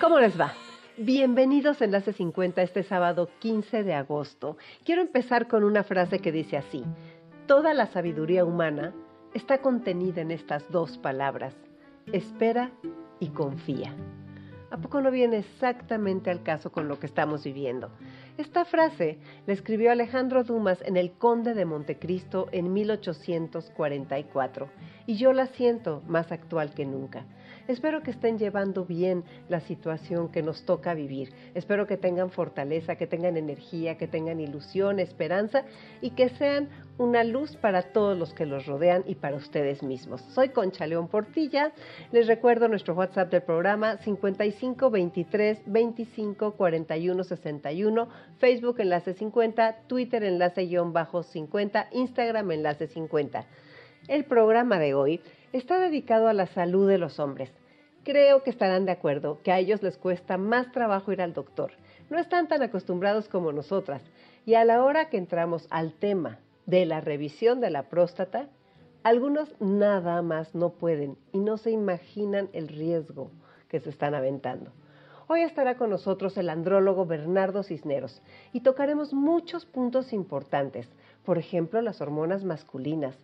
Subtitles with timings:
[0.00, 0.54] ¿Cómo les va?
[0.96, 4.56] Bienvenidos a Enlace 50 este sábado 15 de agosto.
[4.82, 6.82] Quiero empezar con una frase que dice así,
[7.46, 8.94] toda la sabiduría humana
[9.34, 11.54] está contenida en estas dos palabras,
[12.14, 12.70] espera
[13.18, 13.94] y confía.
[14.70, 17.90] ¿A poco no viene exactamente al caso con lo que estamos viviendo?
[18.38, 24.70] Esta frase la escribió Alejandro Dumas en El Conde de Montecristo en 1844
[25.06, 27.26] y yo la siento más actual que nunca.
[27.70, 31.32] Espero que estén llevando bien la situación que nos toca vivir.
[31.54, 35.62] Espero que tengan fortaleza, que tengan energía, que tengan ilusión, esperanza
[36.00, 40.20] y que sean una luz para todos los que los rodean y para ustedes mismos.
[40.34, 41.70] Soy Concha León Portilla.
[42.10, 50.24] Les recuerdo nuestro WhatsApp del programa 55 23 25 41 61, Facebook enlace 50, Twitter
[50.24, 53.46] enlace bajo 50, Instagram enlace 50.
[54.08, 55.20] El programa de hoy
[55.52, 57.52] está dedicado a la salud de los hombres.
[58.04, 61.72] Creo que estarán de acuerdo que a ellos les cuesta más trabajo ir al doctor.
[62.08, 64.02] No están tan acostumbrados como nosotras.
[64.46, 68.48] Y a la hora que entramos al tema de la revisión de la próstata,
[69.02, 73.30] algunos nada más no pueden y no se imaginan el riesgo
[73.68, 74.72] que se están aventando.
[75.26, 78.20] Hoy estará con nosotros el andrólogo Bernardo Cisneros
[78.52, 80.88] y tocaremos muchos puntos importantes,
[81.24, 83.16] por ejemplo las hormonas masculinas,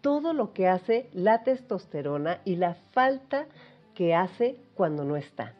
[0.00, 3.46] todo lo que hace la testosterona y la falta
[3.98, 5.54] que hace cuando no está.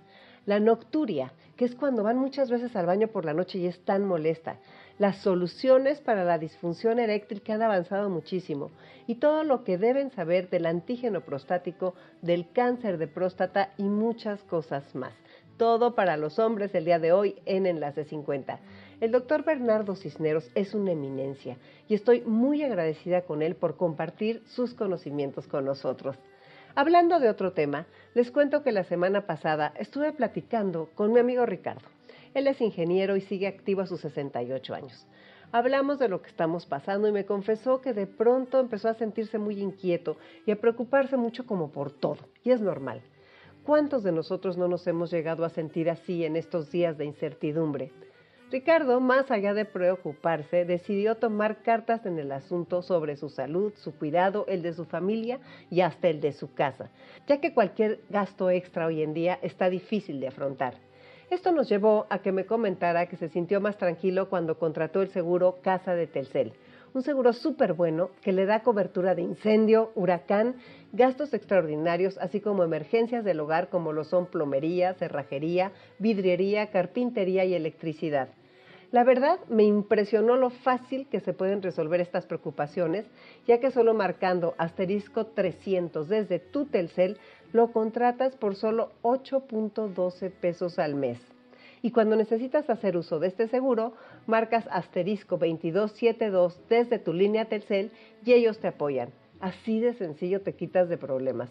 [0.47, 3.84] La nocturia, que es cuando van muchas veces al baño por la noche y es
[3.84, 4.60] tan molesta.
[4.97, 8.71] Las soluciones para la disfunción eréctil que han avanzado muchísimo.
[9.09, 14.41] Y todo lo que deben saber del antígeno prostático, del cáncer de próstata y muchas
[14.44, 15.15] cosas más.
[15.56, 18.60] Todo para los hombres el día de hoy en Enlace 50.
[19.00, 21.56] El doctor Bernardo Cisneros es una eminencia
[21.88, 26.16] y estoy muy agradecida con él por compartir sus conocimientos con nosotros.
[26.78, 31.44] Hablando de otro tema, les cuento que la semana pasada estuve platicando con mi amigo
[31.44, 31.89] Ricardo.
[32.34, 35.05] Él es ingeniero y sigue activo a sus 68 años.
[35.50, 39.39] Hablamos de lo que estamos pasando y me confesó que de pronto empezó a sentirse
[39.39, 43.03] muy inquieto y a preocuparse mucho como por todo, y es normal.
[43.65, 47.91] ¿Cuántos de nosotros no nos hemos llegado a sentir así en estos días de incertidumbre?
[48.50, 53.94] Ricardo, más allá de preocuparse, decidió tomar cartas en el asunto sobre su salud, su
[53.94, 55.38] cuidado, el de su familia
[55.70, 56.91] y hasta el de su casa,
[57.26, 60.75] ya que cualquier gasto extra hoy en día está difícil de afrontar.
[61.28, 65.10] Esto nos llevó a que me comentara que se sintió más tranquilo cuando contrató el
[65.10, 66.54] seguro Casa de Telcel,
[66.94, 70.56] un seguro súper bueno que le da cobertura de incendio, huracán,
[70.93, 77.54] gastos extraordinarios, así como emergencias del hogar como lo son plomería, cerrajería, vidriería, carpintería y
[77.54, 78.28] electricidad.
[78.91, 83.04] La verdad me impresionó lo fácil que se pueden resolver estas preocupaciones,
[83.47, 87.19] ya que solo marcando asterisco 300 desde tu Telcel
[87.53, 91.21] lo contratas por solo 8.12 pesos al mes.
[91.82, 93.93] Y cuando necesitas hacer uso de este seguro,
[94.28, 97.91] marcas asterisco 2272 desde tu línea Telcel
[98.25, 99.11] y ellos te apoyan.
[99.41, 101.50] Así de sencillo te quitas de problemas.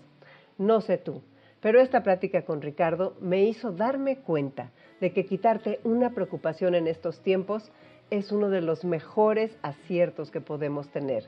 [0.58, 1.22] No sé tú,
[1.62, 4.72] pero esta plática con Ricardo me hizo darme cuenta
[5.02, 7.72] de que quitarte una preocupación en estos tiempos
[8.10, 11.26] es uno de los mejores aciertos que podemos tener.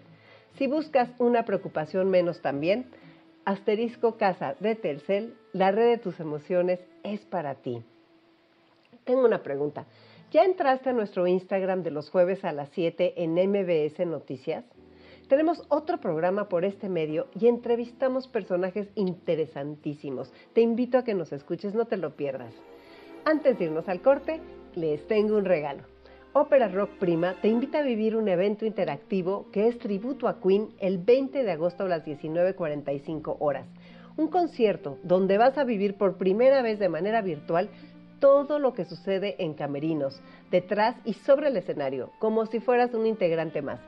[0.57, 2.85] Si buscas una preocupación menos también,
[3.45, 7.81] asterisco casa de Telcel, la red de tus emociones es para ti.
[9.03, 9.85] Tengo una pregunta.
[10.31, 14.63] ¿Ya entraste a nuestro Instagram de los jueves a las 7 en MBS Noticias?
[15.27, 20.31] Tenemos otro programa por este medio y entrevistamos personajes interesantísimos.
[20.53, 22.53] Te invito a que nos escuches, no te lo pierdas.
[23.25, 24.39] Antes de irnos al corte,
[24.75, 25.81] les tengo un regalo.
[26.33, 30.69] Ópera Rock Prima te invita a vivir un evento interactivo que es tributo a Queen
[30.77, 33.65] el 20 de agosto a las 19.45 horas.
[34.15, 37.71] Un concierto donde vas a vivir por primera vez de manera virtual
[38.19, 40.21] todo lo que sucede en camerinos,
[40.51, 43.79] detrás y sobre el escenario, como si fueras un integrante más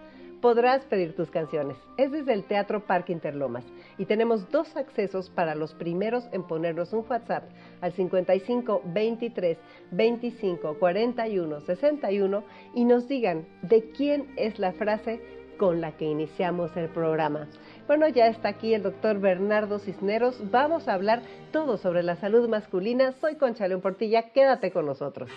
[0.41, 1.77] podrás pedir tus canciones.
[1.97, 3.63] Es desde el Teatro Parque Interlomas
[3.97, 7.43] y tenemos dos accesos para los primeros en ponernos un WhatsApp
[7.79, 9.57] al 55 23
[9.91, 12.43] 25 41 61
[12.73, 15.21] y nos digan de quién es la frase
[15.57, 17.47] con la que iniciamos el programa.
[17.91, 20.49] Bueno, ya está aquí el doctor Bernardo Cisneros.
[20.49, 23.11] Vamos a hablar todo sobre la salud masculina.
[23.19, 24.31] Soy Concha León Portilla.
[24.31, 25.29] Quédate con nosotros.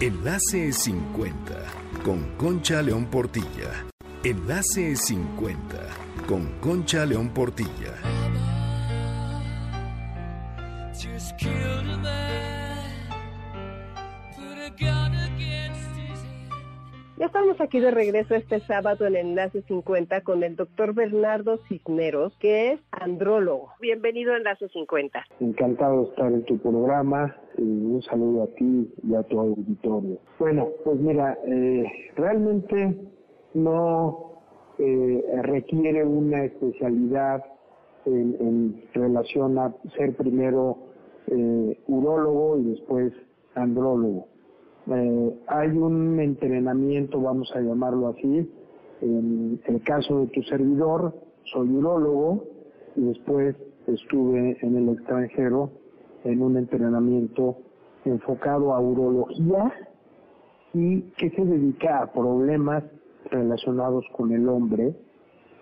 [0.00, 1.54] Enlace 50
[2.04, 3.86] con Concha León Portilla.
[4.24, 5.78] Enlace 50
[6.26, 7.94] con Concha León Portilla.
[17.20, 22.34] Ya estamos aquí de regreso este sábado en Enlace 50 con el doctor Bernardo Cisneros,
[22.38, 23.72] que es andrólogo.
[23.78, 25.26] Bienvenido a Enlace 50.
[25.38, 30.16] Encantado de estar en tu programa y un saludo a ti y a tu auditorio.
[30.38, 31.84] Bueno, pues mira, eh,
[32.16, 32.96] realmente
[33.52, 34.40] no
[34.78, 37.44] eh, requiere una especialidad
[38.06, 40.78] en, relación a ser primero
[41.26, 43.12] eh, urólogo y después
[43.54, 44.29] andrólogo
[44.86, 48.50] eh, hay un entrenamiento, vamos a llamarlo así,
[49.02, 52.44] en el caso de tu servidor, soy urologo
[52.96, 53.56] y después
[53.86, 55.70] estuve en el extranjero
[56.24, 57.56] en un entrenamiento
[58.04, 59.72] enfocado a urología
[60.74, 62.84] y que se dedica a problemas
[63.30, 64.94] relacionados con el hombre,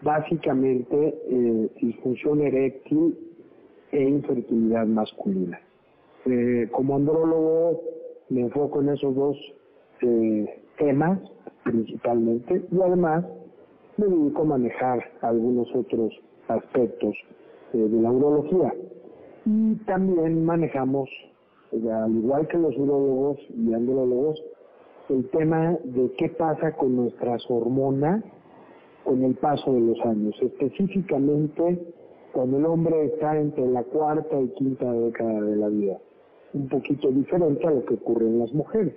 [0.02, 3.18] básicamente eh, disfunción eréctil
[3.90, 5.60] e infertilidad masculina.
[6.26, 7.80] Eh, como andrólogo
[8.30, 9.36] me enfoco en esos dos
[10.02, 11.18] eh, temas
[11.64, 13.24] principalmente y además
[13.96, 16.12] me dedico a manejar algunos otros
[16.48, 17.14] aspectos
[17.72, 18.74] eh, de la urología.
[19.44, 21.08] Y también manejamos,
[21.72, 24.42] al igual que los urologos y andrólogos,
[25.08, 28.22] el tema de qué pasa con nuestras hormonas
[29.04, 31.78] con el paso de los años, específicamente
[32.32, 35.98] cuando el hombre está entre la cuarta y quinta década de la vida
[36.52, 38.94] un poquito diferente a lo que ocurre en las mujeres.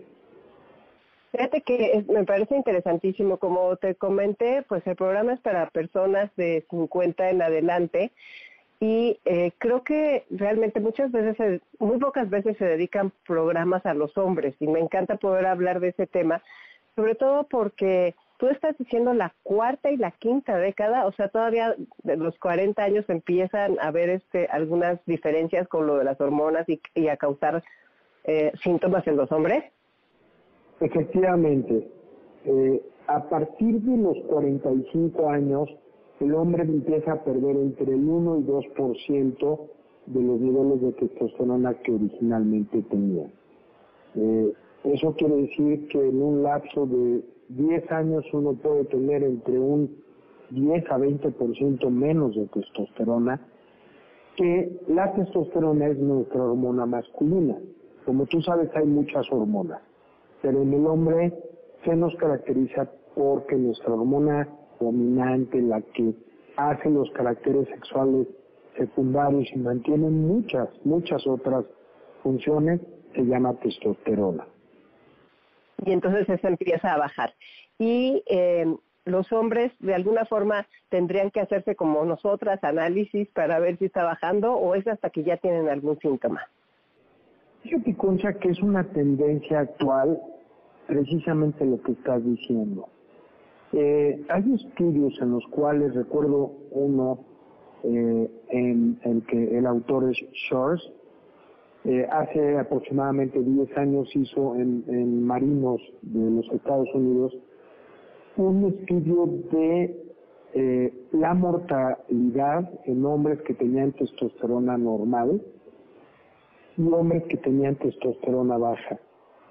[1.31, 6.65] Fíjate que me parece interesantísimo, como te comenté, pues el programa es para personas de
[6.69, 8.12] 50 en adelante
[8.81, 14.18] y eh, creo que realmente muchas veces, muy pocas veces se dedican programas a los
[14.18, 16.42] hombres y me encanta poder hablar de ese tema,
[16.95, 21.76] sobre todo porque tú estás diciendo la cuarta y la quinta década, o sea, todavía
[22.02, 26.66] de los 40 años empiezan a haber este, algunas diferencias con lo de las hormonas
[26.68, 27.64] y, a causar
[28.24, 29.64] eh, síntomas en los hombres.
[30.80, 31.88] Efectivamente,
[32.46, 35.70] eh, a partir de los 45 años,
[36.20, 39.70] el hombre empieza a perder entre el 1 y 2%
[40.08, 43.28] de los niveles de testosterona que originalmente tenía.
[44.16, 44.52] Eh,
[44.86, 47.24] eso quiere decir que en un lapso de
[47.56, 49.94] 10 años uno puede tener entre un
[50.51, 53.42] 10 a 20% menos de testosterona,
[54.38, 57.57] que la testosterona es nuestra hormona masculina.
[58.06, 59.81] Como tú sabes, hay muchas hormonas,
[60.42, 61.33] pero en el hombre
[61.83, 64.48] se nos caracteriza porque nuestra hormona
[64.80, 66.13] dominante, la que
[66.56, 68.27] hace los caracteres sexuales
[68.77, 71.65] secundarios y mantiene muchas, muchas otras
[72.24, 72.80] funciones,
[73.13, 74.48] se llama testosterona
[75.86, 77.33] y entonces eso empieza a bajar.
[77.78, 78.66] Y eh,
[79.06, 84.04] los hombres de alguna forma tendrían que hacerse como nosotras análisis para ver si está
[84.04, 86.42] bajando o es hasta que ya tienen algún síntoma.
[87.63, 90.20] Fíjate, Concha, que es una tendencia actual
[90.88, 92.88] precisamente lo que estás diciendo.
[93.74, 97.20] Eh, hay estudios en los cuales recuerdo uno
[97.84, 100.82] eh, en el que el autor es Shores,
[101.84, 107.36] eh, hace aproximadamente 10 años hizo en, marinos de los Estados Unidos
[108.38, 110.14] un estudio de
[110.54, 115.42] eh, la mortalidad en hombres que tenían testosterona normal
[116.78, 119.00] y hombres que tenían testosterona baja.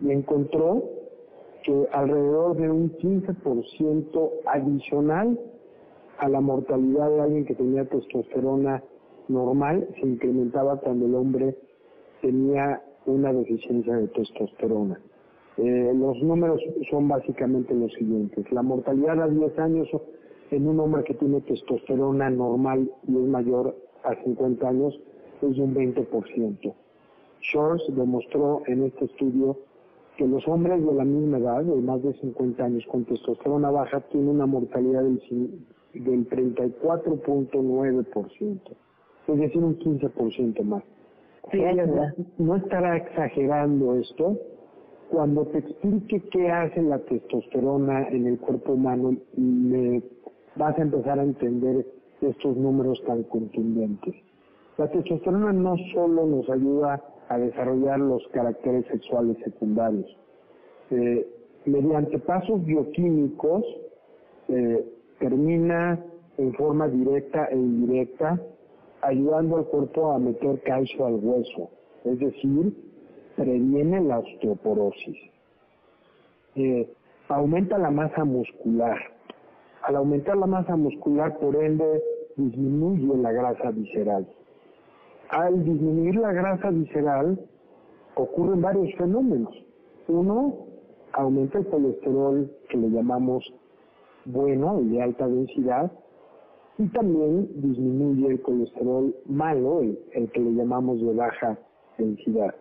[0.01, 0.85] Y encontró
[1.65, 5.39] que alrededor de un 15% adicional
[6.19, 8.83] a la mortalidad de alguien que tenía testosterona
[9.29, 11.57] normal se incrementaba cuando el hombre
[12.21, 15.00] tenía una deficiencia de testosterona.
[15.57, 16.61] Eh, los números
[16.91, 18.50] son básicamente los siguientes.
[18.53, 19.89] La mortalidad a 10 años
[20.50, 24.99] en un hombre que tiene testosterona normal y es mayor a 50 años
[25.43, 26.75] es de un 20%.
[27.41, 29.59] Shores demostró en este estudio
[30.17, 34.00] que los hombres de la misma edad, de más de 50 años con testosterona baja,
[34.11, 35.21] tienen una mortalidad del,
[35.95, 38.61] del 34.9%,
[39.29, 40.83] es decir, un 15% más.
[42.38, 44.38] No estará exagerando esto.
[45.11, 50.02] Cuando te explique qué hace la testosterona en el cuerpo humano, me
[50.54, 51.85] vas a empezar a entender
[52.21, 54.14] estos números tan contundentes.
[54.78, 60.07] La testosterona no solo nos ayuda a desarrollar los caracteres sexuales secundarios,
[60.90, 61.26] eh,
[61.64, 63.64] mediante pasos bioquímicos,
[64.49, 64.85] eh,
[65.19, 66.04] termina
[66.38, 68.40] en forma directa e indirecta
[69.02, 71.71] ayudando al cuerpo a meter calcio al hueso,
[72.04, 72.75] es decir,
[73.37, 75.16] previene la osteoporosis.
[76.57, 76.92] Eh,
[77.28, 78.99] aumenta la masa muscular.
[79.83, 82.02] Al aumentar la masa muscular, por ende,
[82.37, 84.26] disminuye la grasa visceral.
[85.30, 87.38] Al disminuir la grasa visceral,
[88.16, 89.54] ocurren varios fenómenos.
[90.09, 90.66] Uno,
[91.12, 93.45] aumenta el colesterol que le llamamos
[94.25, 95.90] bueno, el de alta densidad,
[96.81, 101.59] y también disminuye el colesterol malo, el, que le llamamos de baja
[101.99, 102.55] densidad.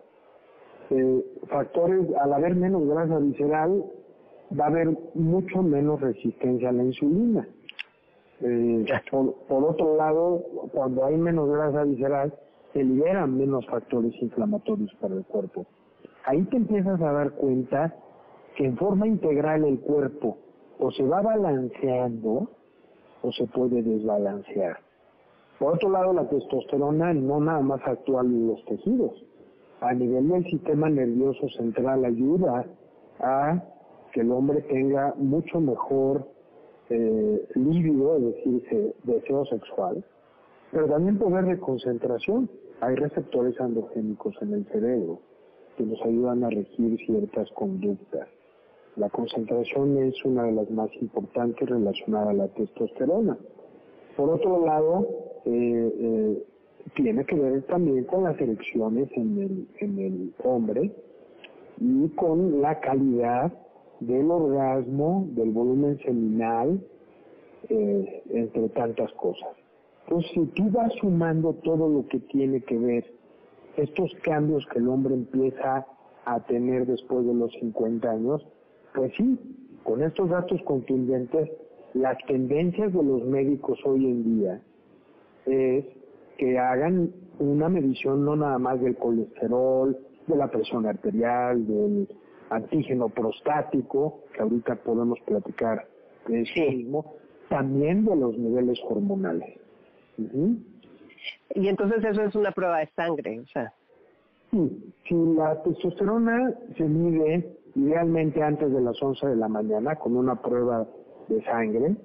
[0.90, 3.82] Eh, factores, al haber menos grasa visceral,
[4.58, 7.48] va a haber mucho menos resistencia a la insulina.
[8.42, 12.34] Eh, por, por, otro lado, cuando hay menos grasa visceral,
[12.74, 15.64] se liberan menos factores inflamatorios para el cuerpo.
[16.26, 17.96] Ahí te empiezas a dar cuenta
[18.54, 20.36] que en forma integral el cuerpo
[20.78, 22.50] o se va balanceando
[23.22, 24.78] o se puede desbalancear.
[25.58, 29.12] Por otro lado, la testosterona no nada más actúa en los tejidos.
[29.80, 32.64] A nivel del sistema nervioso central ayuda
[33.20, 33.62] a
[34.12, 36.26] que el hombre tenga mucho mejor
[36.90, 40.04] eh, es decir, deseo sexual,
[40.72, 42.50] pero también poder de concentración.
[42.80, 45.20] Hay receptores androgénicos en el cerebro
[45.76, 48.28] que nos ayudan a regir ciertas conductas.
[48.96, 53.38] La concentración es una de las más importantes relacionada a la testosterona.
[54.16, 55.06] Por otro lado,
[55.44, 56.44] eh, eh,
[56.94, 60.90] tiene que ver también con las erecciones en el, en el hombre
[61.78, 63.52] y con la calidad
[64.00, 66.80] del orgasmo, del volumen seminal,
[67.68, 69.50] eh, entre tantas cosas.
[70.04, 73.04] Entonces, si tú vas sumando todo lo que tiene que ver,
[73.76, 75.86] estos cambios que el hombre empieza
[76.24, 78.46] a tener después de los 50 años,
[78.94, 79.38] pues sí,
[79.84, 81.50] con estos datos contundentes,
[81.94, 84.60] las tendencias de los médicos hoy en día
[85.46, 85.84] es
[86.38, 92.08] que hagan una medición no nada más del colesterol, de la presión arterial, del
[92.50, 95.86] antígeno prostático, que ahorita podemos platicar
[96.26, 97.14] de eso mismo,
[97.48, 99.58] también de los niveles hormonales.
[101.54, 103.72] Y entonces eso es una prueba de sangre, o sea.
[104.50, 110.16] Sí, si la testosterona se mide idealmente antes de las 11 de la mañana con
[110.16, 110.86] una prueba
[111.28, 111.96] de sangre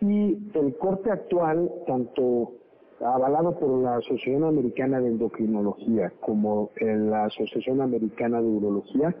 [0.00, 2.52] y el corte actual, tanto
[3.00, 9.14] avalado por la Asociación Americana de Endocrinología como la Asociación Americana de Urología,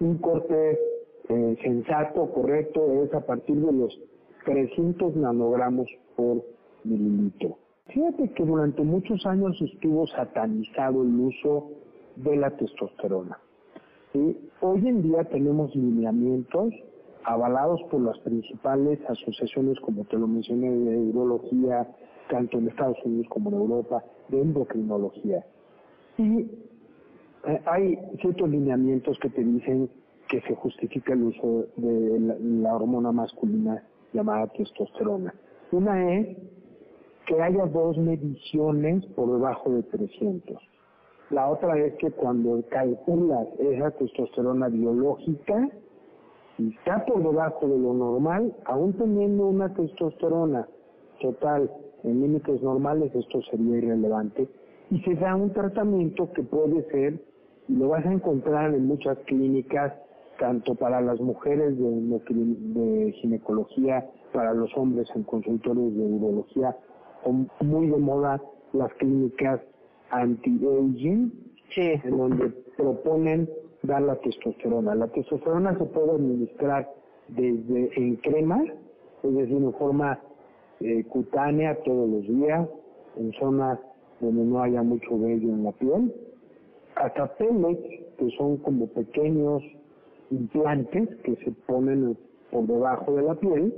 [0.00, 0.78] un corte
[1.28, 3.98] eh, sensato, correcto, es a partir de los
[4.44, 6.42] 300 nanogramos por
[6.84, 7.56] mililitro.
[7.88, 11.70] Fíjate que durante muchos años estuvo satanizado el uso
[12.16, 13.38] de la testosterona.
[14.14, 16.72] Hoy en día tenemos lineamientos
[17.24, 21.88] avalados por las principales asociaciones, como te lo mencioné, de urología,
[22.30, 25.44] tanto en Estados Unidos como en Europa, de endocrinología.
[26.16, 29.90] Y eh, hay ciertos lineamientos que te dicen
[30.28, 35.34] que se justifica el uso de la, la hormona masculina llamada testosterona.
[35.72, 36.36] Una es
[37.26, 40.73] que haya dos mediciones por debajo de 300.
[41.30, 45.70] La otra es que cuando calculas esa testosterona biológica,
[46.58, 50.68] y está por debajo de lo normal, aún teniendo una testosterona
[51.20, 51.70] total
[52.02, 54.46] en límites normales, esto sería irrelevante,
[54.90, 57.20] y se da un tratamiento que puede ser,
[57.68, 59.94] y lo vas a encontrar en muchas clínicas,
[60.38, 66.76] tanto para las mujeres de, de ginecología, para los hombres en consultorios de urología,
[67.62, 69.60] muy de moda las clínicas
[70.10, 71.32] anti-aging,
[71.76, 73.48] en donde proponen
[73.82, 74.94] dar la testosterona.
[74.94, 76.88] La testosterona se puede administrar
[77.28, 78.62] desde en crema,
[79.22, 80.20] es decir, en forma
[80.80, 82.68] eh, cutánea todos los días,
[83.16, 83.78] en zonas
[84.20, 86.14] donde no haya mucho vello en la piel,
[86.96, 89.62] hasta pellets, que son como pequeños
[90.30, 92.16] implantes que se ponen
[92.50, 93.74] por debajo de la piel,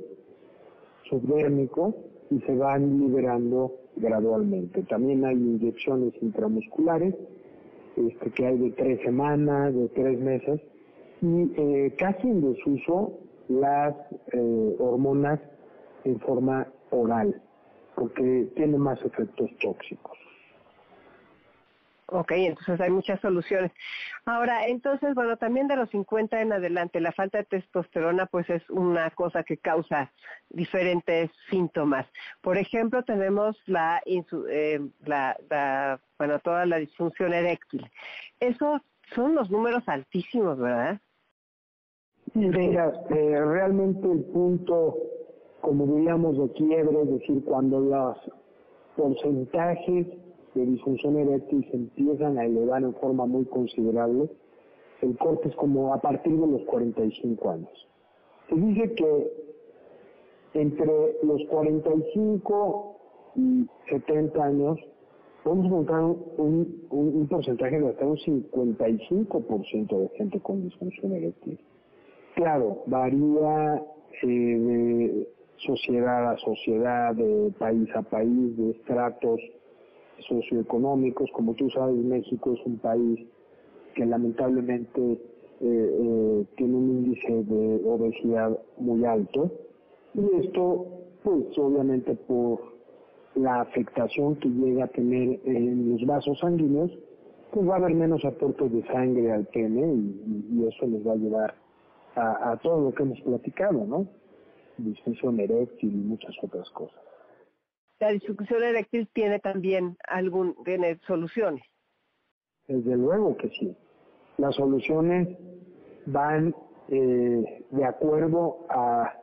[1.09, 1.95] subdérmico,
[2.30, 4.82] y se van liberando gradualmente.
[4.84, 7.14] También hay inyecciones intramusculares,
[7.96, 10.60] este, que hay de tres semanas, de tres meses,
[11.22, 13.94] y eh, casi en desuso las
[14.32, 15.40] eh, hormonas
[16.04, 17.40] en forma oral,
[17.94, 20.25] porque tienen más efectos tóxicos.
[22.08, 23.72] Ok, entonces hay muchas soluciones.
[24.26, 28.62] Ahora, entonces, bueno, también de los 50 en adelante, la falta de testosterona pues es
[28.70, 30.12] una cosa que causa
[30.48, 32.06] diferentes síntomas.
[32.42, 37.90] Por ejemplo, tenemos la, eh, la, bueno, toda la disfunción eréctil.
[38.38, 38.82] Esos
[39.12, 41.00] son los números altísimos, ¿verdad?
[42.34, 44.96] mira, eh, realmente el punto,
[45.60, 48.16] como diríamos, de quiebre, es decir, cuando los
[48.96, 50.06] porcentajes
[50.56, 54.30] de disfunción eréctil se empiezan a elevar en forma muy considerable,
[55.02, 57.88] el corte es como a partir de los 45 años.
[58.48, 59.32] Se dice que
[60.54, 62.96] entre los 45
[63.36, 64.78] y 70 años
[65.44, 66.02] podemos encontrar
[66.38, 71.60] un, porcentaje de hasta un 55% de gente con disfunción eréctil.
[72.34, 73.82] Claro, varía
[74.22, 79.40] eh, de sociedad a sociedad, de país a país, de estratos
[80.20, 81.30] socioeconómicos.
[81.32, 83.20] Como tú sabes, México es un país
[83.94, 85.18] que lamentablemente eh,
[85.61, 89.50] eh, tiene un índice de obesidad muy alto.
[90.14, 90.87] Y esto,
[91.23, 92.61] pues obviamente por
[93.35, 96.90] la afectación que llega a tener en los vasos sanguíneos,
[97.52, 101.16] pues va a haber menos aportes de sangre al pene y, eso les va a
[101.16, 101.54] llevar
[102.16, 104.06] a, a, todo lo que hemos platicado, ¿no?
[104.78, 107.00] Disfunción eréctil y muchas otras cosas.
[107.98, 111.62] La disfunción eréctil tiene también algún, tiene soluciones.
[112.68, 113.74] Desde luego que sí.
[114.38, 115.28] Las soluciones
[116.06, 116.54] van
[116.88, 119.14] eh, de acuerdo a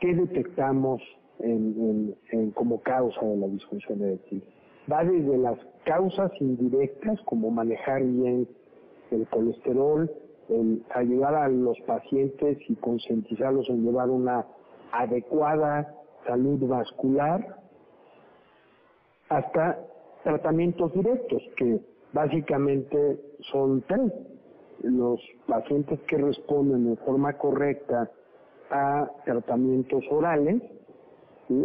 [0.00, 1.00] qué detectamos
[1.38, 2.14] en,
[2.54, 4.44] como causa de la disfunción eréctil.
[4.90, 8.48] Va desde las causas indirectas, como manejar bien
[9.10, 10.10] el colesterol,
[10.48, 14.46] el ayudar a los pacientes y concientizarlos en llevar una
[14.92, 15.94] adecuada
[16.26, 17.60] salud vascular,
[19.30, 19.78] hasta
[20.22, 21.80] tratamientos directos, que
[22.12, 23.18] básicamente
[23.50, 24.12] son tres.
[24.82, 28.10] Los pacientes que responden de forma correcta
[28.70, 30.62] a tratamientos orales,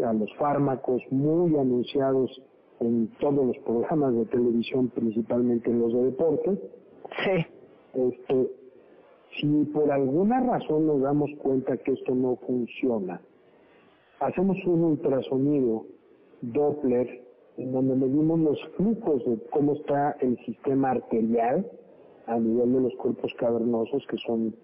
[0.05, 2.41] a los fármacos muy anunciados
[2.79, 6.59] en todos los programas de televisión, principalmente en los de deportes.
[7.93, 8.51] Este,
[9.39, 13.21] si por alguna razón nos damos cuenta que esto no funciona,
[14.19, 15.85] hacemos un ultrasonido
[16.41, 17.24] Doppler
[17.57, 21.65] en donde medimos los flujos de cómo está el sistema arterial,
[22.27, 24.55] a nivel de los cuerpos cavernosos, que son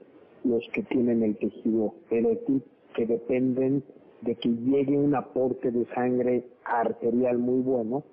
[0.44, 2.64] los que tienen el tejido eréctil,
[2.96, 3.84] que dependen
[4.22, 8.04] de que llegue un aporte de sangre arterial muy bueno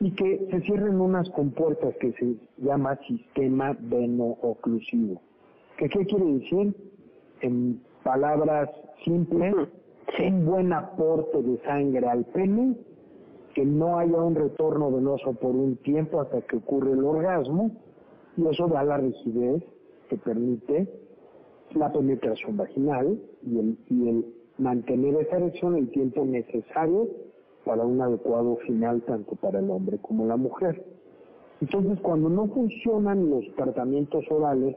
[0.00, 5.20] y que se cierren unas compuertas que se llama sistema veno-oclusivo.
[5.76, 6.74] ¿Qué, ¿Qué quiere decir?
[7.42, 8.70] En palabras
[9.04, 9.54] simples,
[10.18, 12.76] un buen aporte de sangre al pene,
[13.54, 17.70] que no haya un retorno venoso por un tiempo hasta que ocurre el orgasmo,
[18.36, 19.62] y eso da la rigidez
[20.08, 20.88] que permite
[21.74, 24.26] la penetración vaginal y el, y el
[24.58, 27.08] mantener esa erección el tiempo necesario
[27.64, 30.84] para un adecuado final tanto para el hombre como la mujer.
[31.60, 34.76] Entonces, cuando no funcionan los tratamientos orales,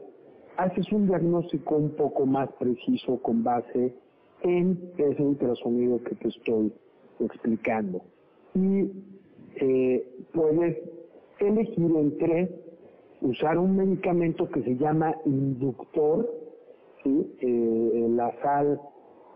[0.56, 3.94] haces un diagnóstico un poco más preciso con base
[4.42, 6.72] en ese ultrasonido que te estoy
[7.20, 8.02] explicando.
[8.54, 8.90] Y
[9.56, 10.76] eh, puedes
[11.40, 12.64] elegir entre
[13.20, 16.30] usar un medicamento que se llama inductor,
[17.02, 17.36] ¿sí?
[17.40, 18.80] Eh, la sal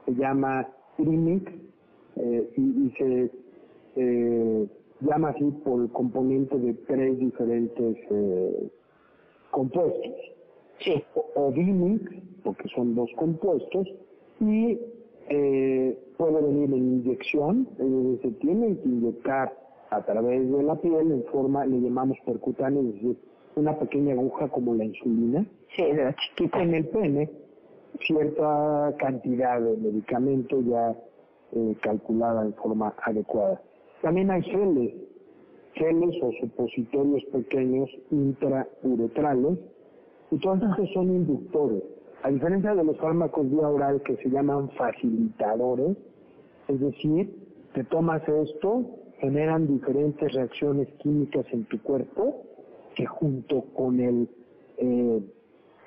[0.04, 1.50] se llama Trimix
[2.16, 3.30] eh, y, se
[3.96, 4.66] eh,
[5.00, 7.96] llama así por el componente de tres diferentes
[9.50, 10.14] compuestos.
[10.80, 11.02] Sí.
[11.34, 12.02] O, Dimix,
[12.44, 13.88] porque son dos compuestos,
[14.40, 14.78] y
[16.16, 17.68] puede venir en inyección,
[18.22, 19.52] se tiene que inyectar
[19.90, 23.16] a través de la piel en forma, le llamamos percutánea, es decir,
[23.56, 25.82] una pequeña aguja como la insulina, sí,
[26.28, 26.62] chiquita.
[26.62, 27.30] en el pene,
[28.06, 30.94] cierta cantidad de medicamento ya
[31.52, 33.60] eh, calculada en forma adecuada.
[34.02, 34.94] También hay geles,
[35.74, 39.58] geles o supositorios pequeños intrauretrales,
[40.30, 41.82] y todos estos son inductores.
[42.22, 45.96] A diferencia de los fármacos vía oral que se llaman facilitadores,
[46.66, 47.32] es decir,
[47.74, 48.84] te tomas esto,
[49.18, 52.42] generan diferentes reacciones químicas en tu cuerpo
[52.94, 54.28] que junto con el
[54.78, 55.22] eh,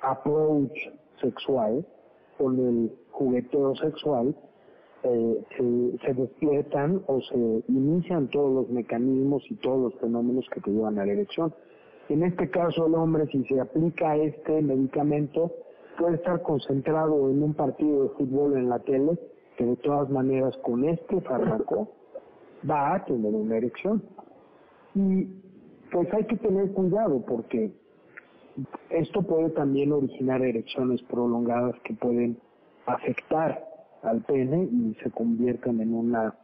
[0.00, 0.72] approach
[1.20, 1.86] sexual,
[2.38, 4.34] con el jugueteo sexual,
[5.04, 10.70] eh, se, despiertan o se inician todos los mecanismos y todos los fenómenos que te
[10.70, 11.52] llevan a la erección.
[12.08, 15.52] En este caso, el hombre, si se aplica este medicamento,
[15.98, 19.18] puede estar concentrado en un partido de fútbol en la tele,
[19.56, 21.88] que de todas maneras con este fármaco
[22.68, 24.02] va a tener una erección.
[24.94, 25.28] Y
[25.90, 27.72] pues hay que tener cuidado porque
[28.90, 32.38] esto puede también originar erecciones prolongadas que pueden
[32.86, 33.64] afectar
[34.02, 36.34] al pene y se conviertan en una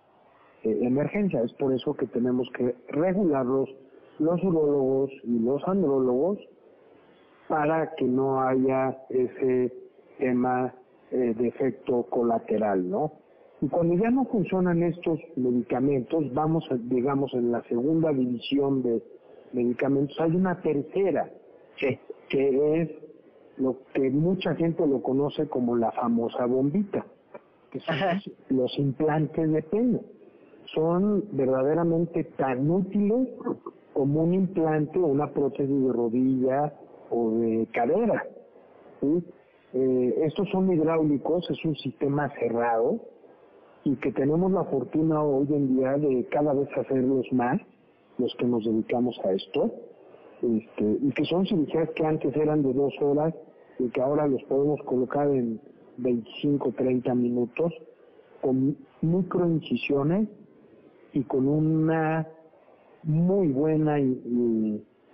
[0.62, 1.42] eh, emergencia.
[1.42, 3.68] Es por eso que tenemos que regularlos
[4.18, 6.38] los urólogos y los andrólogos
[7.48, 9.72] para que no haya ese
[10.18, 10.74] tema
[11.10, 13.12] eh, de efecto colateral, ¿no?
[13.60, 19.02] Y cuando ya no funcionan estos medicamentos, vamos, digamos, en la segunda división de
[19.52, 21.28] medicamentos, hay una tercera,
[21.76, 22.90] que es
[23.58, 27.04] lo que mucha gente lo conoce como la famosa bombita,
[27.70, 27.96] que son
[28.50, 30.00] los, implantes de pelo.
[30.74, 33.28] Son verdaderamente tan útiles
[33.94, 36.72] como un implante o una prótesis de rodilla
[37.10, 38.24] o de cadera.
[39.72, 43.00] Eh, estos son hidráulicos, es un sistema cerrado
[43.84, 47.60] y que tenemos la fortuna hoy en día de cada vez hacerlos más,
[48.18, 49.70] los que nos dedicamos a esto,
[50.42, 53.34] este, y que son cirugías que antes eran de dos horas
[53.78, 55.60] y que ahora los podemos colocar en
[55.98, 57.72] 25, 30 minutos
[58.40, 60.28] con microincisiones
[61.12, 62.26] y con una
[63.02, 63.98] muy buena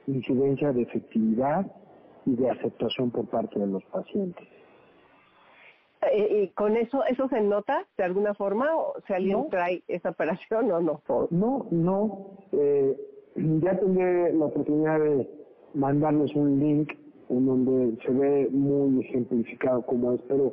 [0.07, 1.67] incidencia de efectividad
[2.27, 4.47] y de aceptación por parte de los pacientes.
[6.13, 8.75] Eh, ¿Y con eso eso se nota de alguna forma?
[8.77, 11.01] ¿O si alguien trae esa operación o no?
[11.31, 12.27] No, no.
[12.53, 12.97] Eh,
[13.37, 15.29] ya tendré la oportunidad de
[15.75, 16.93] mandarles un link
[17.31, 20.53] en donde se ve muy ejemplificado cómo es, pero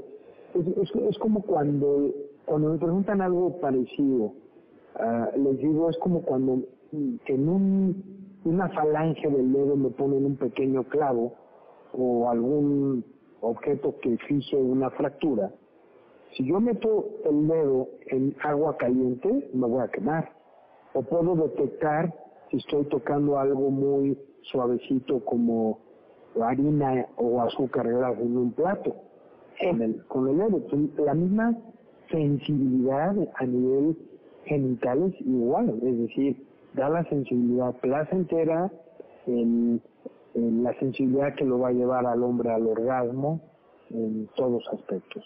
[0.56, 2.12] es, es, como cuando,
[2.46, 4.34] cuando me preguntan algo parecido,
[4.96, 8.04] ah, les digo, es como cuando en un,
[8.46, 11.34] una falange del dedo me ponen un pequeño clavo
[11.94, 13.04] o algún
[13.42, 15.52] objeto que fije una fractura.
[16.36, 20.32] Si yo meto el dedo en agua caliente, me voy a quemar.
[20.94, 22.14] O puedo detectar
[22.50, 25.80] si estoy tocando algo muy suavecito como
[26.42, 28.96] harina o azúcar en un plato
[29.60, 30.62] con el, con el dedo.
[31.06, 31.58] La misma
[32.10, 33.98] sensibilidad a nivel
[34.46, 38.72] genital es igual, es decir, da la sensibilidad placentera,
[39.28, 39.82] en,
[40.34, 43.42] la sensibilidad que lo va a llevar al hombre al orgasmo
[43.90, 45.24] en todos aspectos.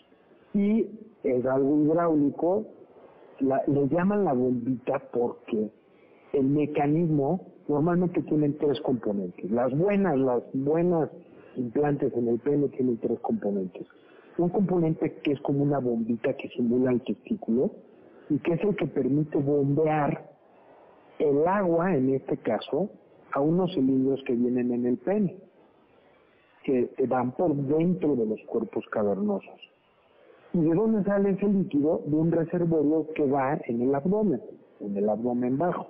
[0.54, 0.88] Y
[1.24, 2.66] es algo hidráulico,
[3.40, 5.70] le llaman la bombita porque
[6.34, 9.50] el mecanismo normalmente tienen tres componentes.
[9.52, 11.10] Las buenas, las buenas
[11.58, 13.88] implantes en el pene tienen tres componentes.
[14.38, 17.72] Un componente que es como una bombita que simula el testículo
[18.30, 20.30] y que es el que permite bombear
[21.20, 22.90] el agua, en este caso,
[23.36, 25.36] a unos cilindros que vienen en el pene,
[26.64, 29.60] que van por dentro de los cuerpos cavernosos.
[30.54, 32.02] ¿Y de dónde sale ese líquido?
[32.06, 34.42] De un reservorio que va en el abdomen,
[34.80, 35.88] en el abdomen bajo.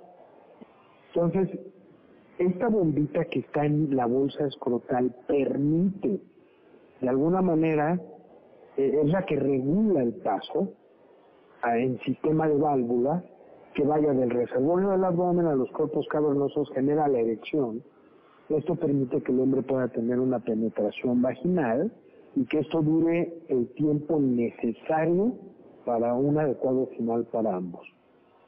[1.14, 1.56] Entonces,
[2.38, 6.20] esta bombita que está en la bolsa escrotal permite,
[7.00, 8.00] de alguna manera,
[8.76, 10.72] eh, es la que regula el paso
[11.62, 13.22] en sistema de válvulas
[13.76, 17.82] que vaya del reservorio del abdomen a los cuerpos cavernosos, genera la erección.
[18.48, 21.92] Esto permite que el hombre pueda tener una penetración vaginal
[22.34, 25.34] y que esto dure el tiempo necesario
[25.84, 27.86] para un adecuado final para ambos.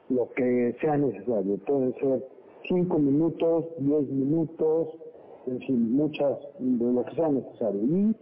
[0.09, 1.57] Lo que sea necesario.
[1.59, 2.27] Puede ser
[2.67, 4.87] 5 minutos, 10 minutos,
[5.45, 7.81] en fin, muchas, de lo que sea necesario.
[7.83, 8.15] Y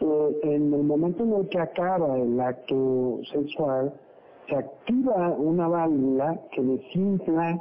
[0.00, 3.92] eh, en el momento en el que acaba el acto sexual,
[4.48, 7.60] se activa una válvula que desinfla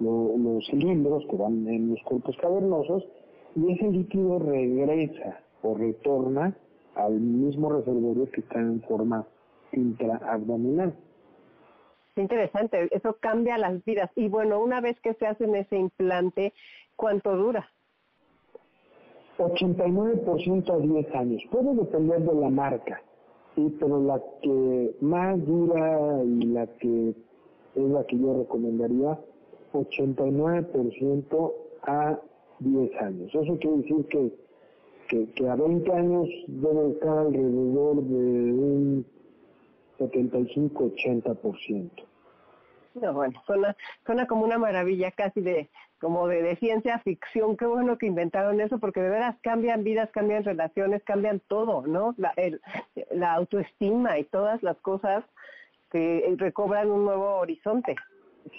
[0.00, 3.04] los cilindros que van en los cuerpos cavernosos
[3.54, 6.56] y ese líquido regresa o retorna
[6.96, 9.26] al mismo reservorio que está en forma
[9.72, 10.94] intraabdominal
[12.20, 14.10] interesante, eso cambia las vidas.
[14.16, 16.52] Y bueno, una vez que se hace ese implante,
[16.96, 17.68] ¿cuánto dura?
[19.38, 21.42] 89% a 10 años.
[21.50, 23.02] Puede depender de la marca,
[23.54, 27.14] sí, pero la que más dura y la que
[27.74, 29.18] es la que yo recomendaría,
[29.72, 32.18] 89% a
[32.60, 33.34] 10 años.
[33.34, 34.32] Eso quiere decir que,
[35.34, 39.04] que, a 20 años debe estar alrededor de un
[39.98, 41.90] 75-80%.
[42.94, 45.68] No, bueno, suena, suena como una maravilla casi de
[46.00, 47.56] como de, ciencia ficción.
[47.56, 52.14] Qué bueno que inventaron eso porque de veras cambian vidas, cambian relaciones, cambian todo, ¿no?
[52.16, 52.60] La, el,
[53.10, 55.24] la autoestima y todas las cosas
[55.90, 57.94] que recobran un nuevo horizonte.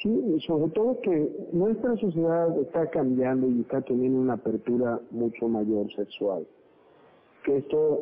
[0.01, 5.91] Sí, sobre todo que nuestra sociedad está cambiando y está teniendo una apertura mucho mayor
[5.93, 6.47] sexual.
[7.43, 8.01] Que esto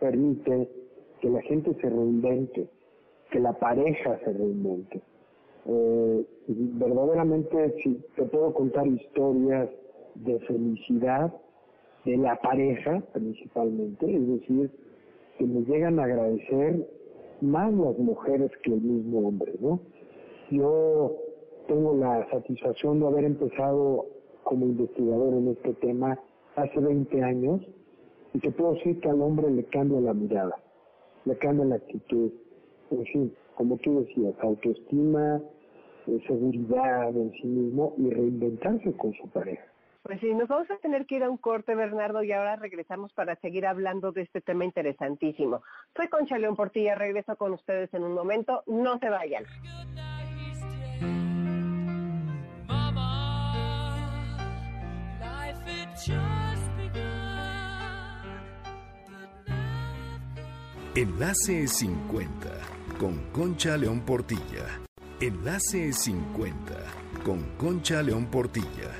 [0.00, 0.68] permite
[1.20, 2.68] que la gente se reinvente,
[3.30, 5.00] que la pareja se reinvente.
[5.66, 9.70] Eh, verdaderamente, si te puedo contar historias
[10.14, 11.32] de felicidad
[12.04, 14.70] de la pareja principalmente, es decir,
[15.38, 16.86] que me llegan a agradecer
[17.40, 19.80] más las mujeres que el mismo hombre, ¿no?
[20.50, 21.16] Yo
[21.66, 24.06] tengo la satisfacción de haber empezado
[24.44, 26.18] como investigador en este tema
[26.56, 27.60] hace 20 años
[28.34, 30.56] y te puedo decir que al hombre le cambia la mirada
[31.24, 32.30] le cambia la actitud,
[32.90, 35.42] en fin, como tú decías, autoestima,
[36.26, 39.64] seguridad en sí mismo y reinventarse con su pareja.
[40.02, 43.12] Pues sí, nos vamos a tener que ir a un corte, Bernardo, y ahora regresamos
[43.14, 45.62] para seguir hablando de este tema interesantísimo.
[45.96, 49.44] Soy Concha León Portilla, regreso con ustedes en un momento, no se vayan.
[60.96, 62.48] Enlace 50
[63.00, 64.84] con Concha León Portilla.
[65.26, 66.74] Enlace 50
[67.24, 68.90] con Concha León Portilla.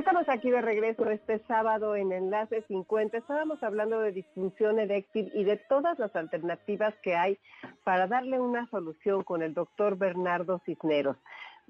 [0.00, 3.18] estamos aquí de regreso este sábado en Enlace 50.
[3.18, 7.38] Estábamos hablando de disfunción eréctil y de todas las alternativas que hay
[7.84, 11.16] para darle una solución con el doctor Bernardo Cisneros.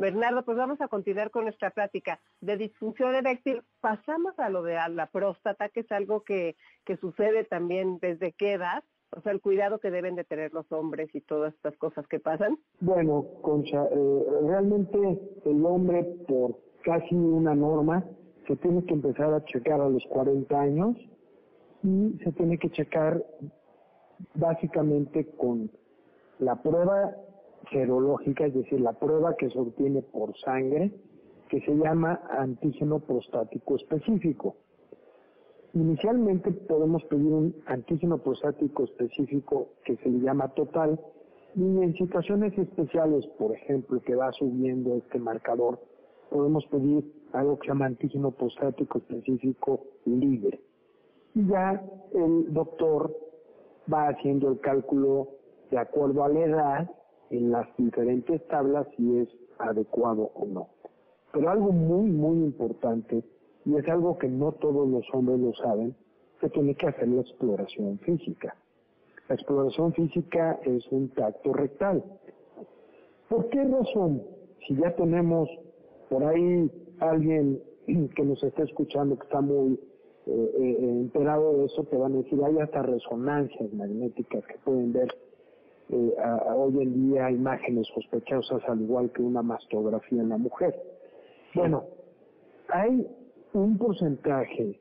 [0.00, 2.20] Bernardo, pues vamos a continuar con nuestra plática.
[2.40, 7.44] De disfunción eréctil pasamos a lo de la próstata, que es algo que, que sucede
[7.44, 8.82] también desde qué edad.
[9.14, 12.18] O sea, el cuidado que deben de tener los hombres y todas estas cosas que
[12.18, 12.56] pasan.
[12.80, 18.02] Bueno, Concha, eh, realmente el hombre por casi una norma
[18.46, 20.96] se tiene que empezar a checar a los 40 años
[21.82, 23.22] y se tiene que checar
[24.34, 25.70] básicamente con
[26.38, 27.14] la prueba
[27.70, 30.92] serológica, es decir, la prueba que se obtiene por sangre,
[31.48, 34.56] que se llama antígeno prostático específico.
[35.74, 40.98] Inicialmente podemos pedir un antígeno prostático específico que se le llama total
[41.54, 45.80] y en situaciones especiales, por ejemplo, que va subiendo este marcador,
[46.30, 50.60] podemos pedir algo que se llama antígeno prostático específico libre.
[51.34, 53.16] Y ya el doctor
[53.92, 55.28] va haciendo el cálculo
[55.70, 56.90] de acuerdo a la edad
[57.30, 60.68] en las diferentes tablas si es adecuado o no.
[61.32, 63.22] Pero algo muy, muy importante,
[63.64, 65.94] y es algo que no todos los hombres lo saben,
[66.40, 68.56] se tiene que hacer la exploración física.
[69.28, 72.02] La exploración física es un tacto rectal.
[73.28, 74.22] ¿Por qué razón?
[74.66, 75.48] Si ya tenemos
[76.08, 77.62] por ahí alguien
[78.16, 79.78] que nos está escuchando que está muy
[80.26, 84.92] eh, eh, enterado de eso, te van a decir, hay hasta resonancias magnéticas que pueden
[84.92, 85.08] ver
[85.92, 86.14] eh,
[86.54, 90.74] hoy en día imágenes sospechosas al igual que una mastografía en la mujer.
[91.54, 91.84] Bueno,
[92.68, 93.06] hay
[93.52, 94.80] un porcentaje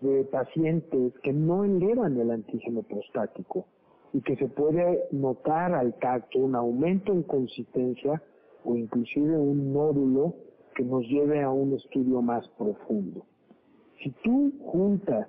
[0.00, 3.66] de pacientes que no elevan el antígeno prostático
[4.12, 8.22] y que se puede notar al tacto un aumento en consistencia
[8.64, 10.34] o inclusive un nódulo
[10.74, 13.24] que nos lleve a un estudio más profundo.
[14.02, 15.28] Si tú juntas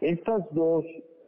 [0.00, 0.84] estas dos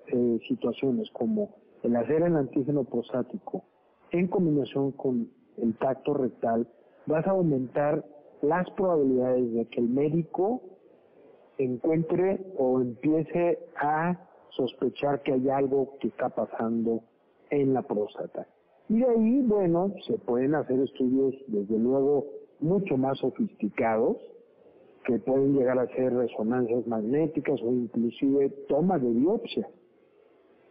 [0.07, 1.51] eh, situaciones como
[1.83, 3.64] el hacer el antígeno prostático
[4.11, 6.67] en combinación con el tacto rectal,
[7.07, 8.05] vas a aumentar
[8.43, 10.62] las probabilidades de que el médico
[11.59, 17.03] encuentre o empiece a sospechar que hay algo que está pasando
[17.51, 18.47] en la próstata.
[18.88, 22.27] Y de ahí, bueno, se pueden hacer estudios, desde luego,
[22.61, 24.17] mucho más sofisticados
[25.05, 29.69] que pueden llegar a ser resonancias magnéticas o inclusive toma de biopsia.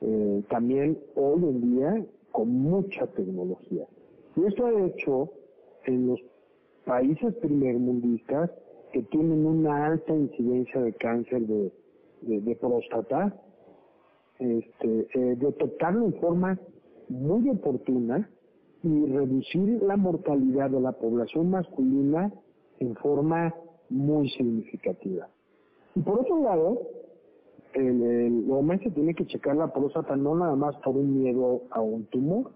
[0.01, 3.87] Eh, también hoy en día con mucha tecnología.
[4.35, 5.31] Y esto ha hecho
[5.85, 6.19] en los
[6.85, 8.51] países primermundistas
[8.93, 11.71] que tienen una alta incidencia de cáncer de,
[12.21, 13.35] de, próstata,
[14.39, 16.59] este, eh, detectarlo en forma
[17.09, 18.29] muy oportuna
[18.83, 22.31] y reducir la mortalidad de la población masculina
[22.79, 23.53] en forma
[23.89, 25.27] muy significativa.
[25.95, 26.81] Y por otro lado,
[27.73, 31.81] el, hombre se tiene que checar la próstata no nada más por un miedo a
[31.81, 32.51] un tumor,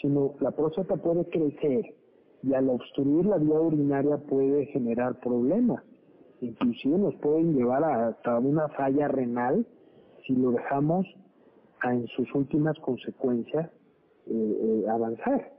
[0.00, 1.94] sino la próstata puede crecer
[2.42, 5.82] y al obstruir la vía urinaria puede generar problemas.
[6.40, 9.64] Inclusive nos pueden llevar hasta una falla renal
[10.26, 11.06] si lo dejamos
[11.84, 13.70] en sus últimas consecuencias
[14.26, 15.52] eh, eh, avanzar.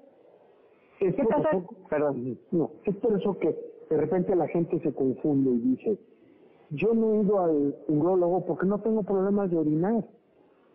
[0.99, 3.55] Es por, eso, perdón, no, es por eso que
[3.89, 5.97] de repente la gente se confunde y dice,
[6.73, 10.03] yo no he ido al urologo porque no tengo problemas de orinar.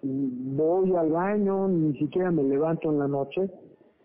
[0.03, 3.51] Voy al baño, ni siquiera me levanto en la noche,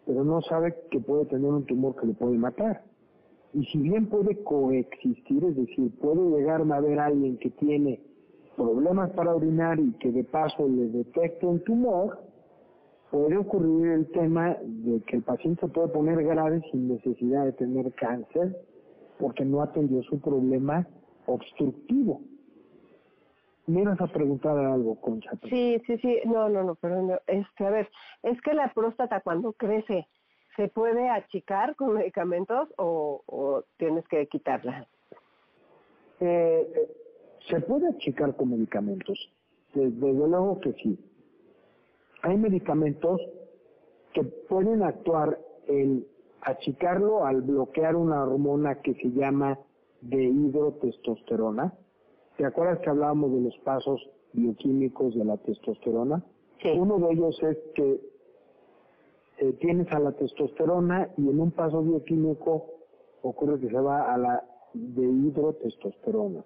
[0.06, 2.82] pero no sabe que puede tener un tumor que le puede matar.
[3.54, 8.02] Y si bien puede coexistir, es decir, puede llegarme a ver alguien que tiene
[8.58, 12.18] problemas para orinar y que de paso le detecte un tumor,
[13.12, 17.94] puede ocurrir el tema de que el paciente puede poner grave sin necesidad de tener
[17.94, 18.58] cáncer
[19.20, 20.88] porque no atendió su problema
[21.26, 22.22] obstructivo.
[23.66, 25.32] Me ibas a preguntar algo, Concha.
[25.50, 26.20] Sí, sí, sí.
[26.26, 27.90] No, no, no, pero Este, a ver,
[28.22, 30.08] es que la próstata cuando crece
[30.56, 34.88] ¿Se puede achicar con medicamentos o, tienes que quitarla?
[36.20, 36.92] Eh, eh,
[37.50, 39.18] se puede achicar con medicamentos.
[39.74, 41.00] Desde, luego que sí.
[42.22, 43.20] Hay medicamentos
[44.14, 46.06] que pueden actuar en
[46.42, 49.58] achicarlo al bloquear una hormona que se llama
[50.10, 51.74] dehidrotestosterona.
[52.38, 54.02] ¿Te acuerdas que hablábamos de los pasos
[54.34, 56.24] bioquímicos de la testosterona?
[56.62, 56.70] Sí.
[56.70, 58.02] Uno de ellos es que
[59.40, 62.66] eh, tienes a la testosterona y en un paso bioquímico
[63.22, 66.44] ocurre que se va a la dehidrotestosterona.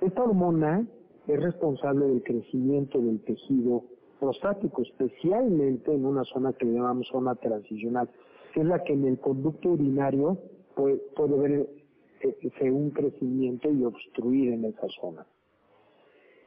[0.00, 0.86] Esta hormona
[1.26, 3.84] es responsable del crecimiento del tejido
[4.18, 8.08] prostático, especialmente en una zona que le llamamos zona transicional,
[8.52, 10.38] que es la que en el conducto urinario
[10.74, 11.79] puede, puede ver
[12.20, 15.26] eh, un crecimiento y obstruir en esa zona.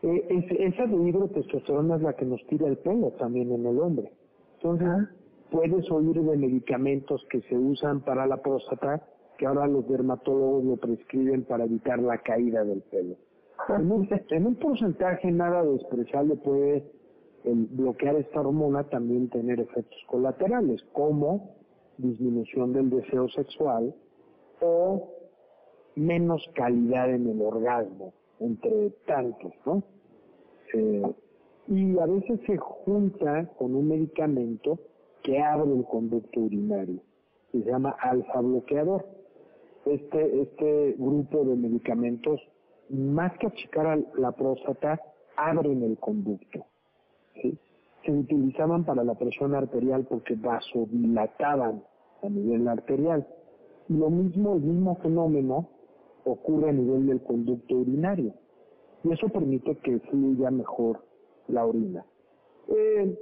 [0.04, 4.12] Eh, es, esa dehidrotestosterona es la que nos tira el pelo también en el hombre.
[4.56, 5.10] Entonces,
[5.50, 9.02] puedes oír de medicamentos que se usan para la próstata,
[9.38, 13.16] que ahora los dermatólogos lo prescriben para evitar la caída del pelo.
[14.30, 16.84] En un, porcentaje nada despreciable puede
[17.46, 21.56] el bloquear esta hormona también tener efectos colaterales, como
[21.98, 23.94] disminución del deseo sexual
[24.62, 25.10] o
[25.96, 29.84] menos calidad en el orgasmo, entre tantos, ¿no?
[30.74, 31.14] Eh,
[31.68, 34.80] y a veces se junta con un medicamento
[35.24, 37.00] que abre el conducto urinario,
[37.52, 39.06] se llama alfa bloqueador.
[39.86, 42.42] Este, este grupo de medicamentos,
[42.90, 45.00] más que achicar la próstata,
[45.36, 46.66] abren el conducto.
[48.06, 51.84] Se utilizaban para la presión arterial porque vasodilataban
[52.22, 53.26] a nivel arterial.
[53.88, 55.70] Y lo mismo, el mismo fenómeno
[56.26, 58.34] ocurre a nivel del conducto urinario.
[59.04, 61.04] Y eso permite que fluya mejor
[61.48, 62.06] la orina.
[62.70, 63.18] Eh,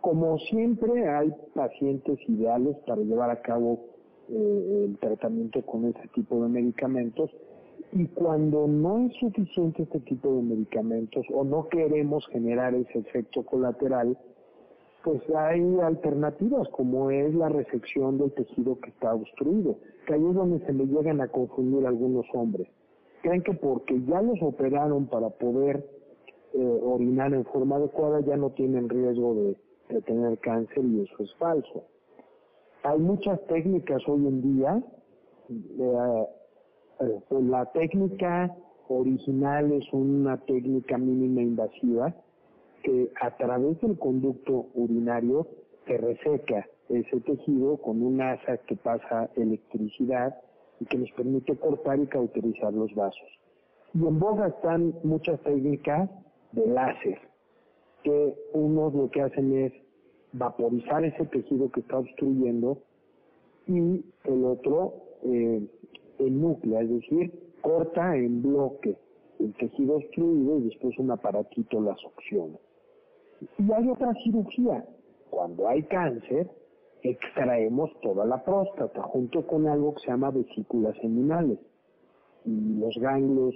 [0.00, 3.80] como siempre, hay pacientes ideales para llevar a cabo
[4.28, 7.30] eh, el tratamiento con ese tipo de medicamentos
[7.92, 13.42] y cuando no es suficiente este tipo de medicamentos o no queremos generar ese efecto
[13.44, 14.16] colateral,
[15.04, 20.34] pues hay alternativas como es la resección del tejido que está obstruido, que ahí es
[20.34, 22.68] donde se le llegan a confundir algunos hombres.
[23.22, 25.84] Creen que porque ya los operaron para poder
[26.54, 29.56] eh, orinar en forma adecuada ya no tienen riesgo de
[29.90, 31.84] de tener cáncer y eso es falso.
[32.82, 34.82] Hay muchas técnicas hoy en día.
[35.50, 36.26] Eh,
[37.00, 38.56] eh, la técnica
[38.88, 42.14] original es una técnica mínima invasiva
[42.82, 45.46] que a través del conducto urinario
[45.86, 50.36] se reseca ese tejido con un asa que pasa electricidad
[50.80, 53.28] y que nos permite cortar y cauterizar los vasos.
[53.94, 56.10] Y en boga están muchas técnicas
[56.52, 57.18] de láser
[58.02, 59.72] que unos lo que hacen es
[60.32, 62.78] vaporizar ese tejido que está obstruyendo
[63.66, 65.62] y el otro eh,
[66.18, 68.96] el núcleo, es decir, corta en bloque
[69.38, 72.58] el tejido obstruido y después un aparatito la succiona.
[73.58, 74.84] Y hay otra cirugía.
[75.30, 76.50] Cuando hay cáncer,
[77.02, 81.58] extraemos toda la próstata junto con algo que se llama vesículas seminales
[82.44, 83.54] y los ganglios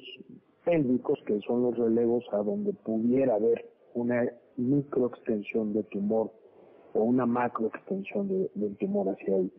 [0.64, 6.30] pélvicos, que son los relevos a donde pudiera haber una microextensión de tumor
[6.94, 9.52] o una macroextensión de, del tumor hacia ahí.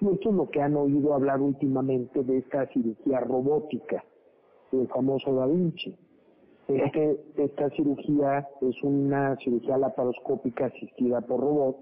[0.00, 4.04] Y esto es lo que han oído hablar últimamente de esta cirugía robótica,
[4.72, 5.96] el famoso Da Vinci.
[6.68, 11.76] Este, esta cirugía es una cirugía laparoscópica asistida por robot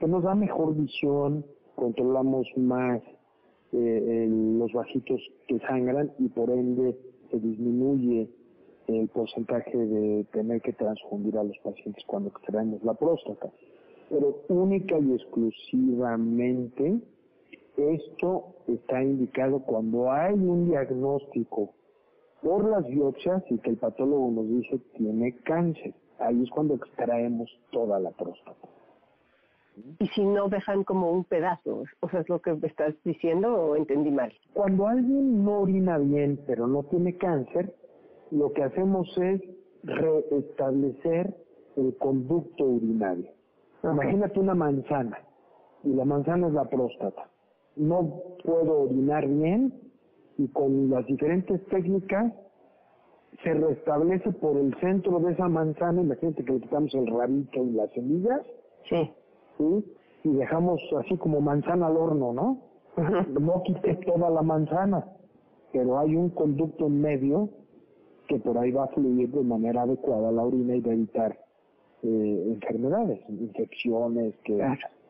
[0.00, 1.44] que nos da mejor visión,
[1.76, 3.00] controlamos más
[3.72, 6.96] eh, los vasitos que sangran y por ende
[7.30, 8.28] se disminuye
[8.88, 13.48] el porcentaje de tener que transfundir a los pacientes cuando extraemos la próstata.
[14.08, 16.98] Pero única y exclusivamente
[17.76, 21.74] esto está indicado cuando hay un diagnóstico
[22.42, 25.94] por las biopsias y que el patólogo nos dice tiene cáncer.
[26.18, 28.68] Ahí es cuando extraemos toda la próstata.
[29.98, 33.54] Y si no dejan como un pedazo, o sea, es lo que me estás diciendo
[33.54, 34.32] o entendí mal.
[34.52, 37.74] Cuando alguien no orina bien pero no tiene cáncer,
[38.30, 39.40] lo que hacemos es
[39.82, 41.34] restablecer
[41.76, 43.30] el conducto urinario.
[43.82, 45.18] Imagínate una manzana
[45.84, 47.28] y la manzana es la próstata.
[47.76, 49.89] No puedo orinar bien
[50.40, 52.32] y con las diferentes técnicas
[53.42, 57.72] se restablece por el centro de esa manzana, imagínate que le quitamos el rabito y
[57.72, 58.40] las semillas.
[58.88, 59.10] Sí.
[59.58, 59.84] ¿sí?
[60.24, 62.62] Y dejamos así como manzana al horno, ¿no?
[63.40, 65.04] No quité toda la manzana,
[65.72, 67.50] pero hay un conducto en medio
[68.26, 71.38] que por ahí va a fluir de manera adecuada la orina y va a evitar
[72.02, 74.58] eh, enfermedades, infecciones, que,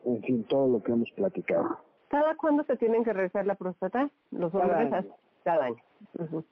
[0.05, 1.77] en fin, todo lo que hemos platicado.
[2.11, 4.09] ¿Cada cuándo se tienen que revisar la próstata?
[4.31, 5.15] Los hombres cada año.
[5.45, 6.43] Cada año.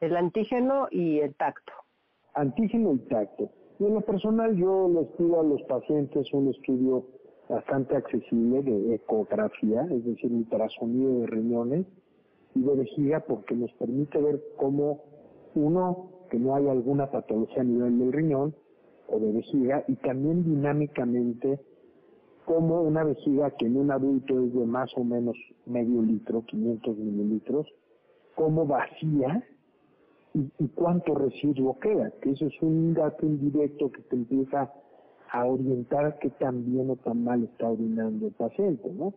[0.00, 1.72] El antígeno y el tacto.
[2.34, 3.50] Antígeno y tacto.
[3.80, 7.04] Y en lo personal yo les pido a los pacientes un estudio
[7.48, 11.86] bastante accesible de ecografía, es decir, ultrasonido de riñones
[12.54, 15.02] y de vejiga, porque nos permite ver cómo
[15.56, 18.54] uno, que no hay alguna patología a nivel del riñón
[19.08, 21.58] o de vejiga, y también dinámicamente
[22.44, 25.36] cómo una vejiga que en un adulto es de más o menos
[25.66, 27.66] medio litro, 500 mililitros,
[28.34, 29.44] cómo vacía
[30.34, 34.72] y, cuánto residuo queda, que eso es un dato indirecto que te empieza
[35.32, 39.12] a orientar qué tan bien o tan mal está orinando el paciente, ¿no?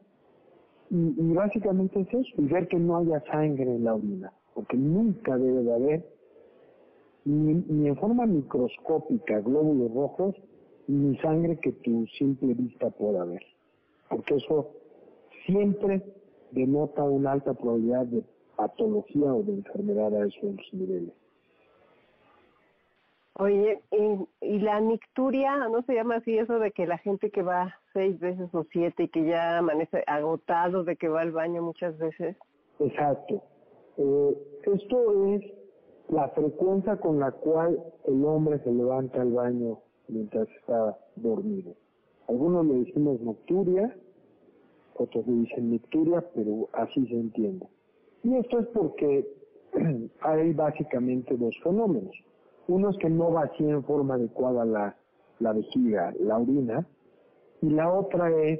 [0.89, 4.78] Y, y, básicamente es eso, y ver que no haya sangre en la orina, porque
[4.78, 6.09] nunca debe de haber,
[7.26, 10.36] ni, ni en forma microscópica, glóbulos rojos,
[10.88, 13.43] ni sangre que tu simple vista pueda ver,
[14.09, 14.71] porque eso
[15.45, 16.03] siempre
[16.51, 18.23] denota una alta probabilidad de
[18.55, 21.13] patología o de enfermedad a esos niveles.
[23.36, 23.81] Oye,
[24.41, 28.19] y, la nicturia, ¿no se llama así eso de que la gente que va seis
[28.19, 32.38] veces o siete y que ya amanece agotado de que va al baño muchas veces?
[32.79, 33.41] Exacto.
[33.97, 34.38] Eh,
[34.71, 35.41] esto es
[36.09, 41.74] la frecuencia con la cual el hombre se levanta al baño mientras está dormido.
[42.28, 43.95] Algunos le decimos nocturia,
[44.95, 47.68] otros le dicen nicturia, pero así se entiende.
[48.24, 49.28] Y esto es porque
[50.22, 52.16] hay básicamente dos fenómenos.
[52.68, 54.95] Uno es que no vacía en forma adecuada la,
[55.39, 56.88] la vejiga, la orina,
[57.62, 58.60] y la otra es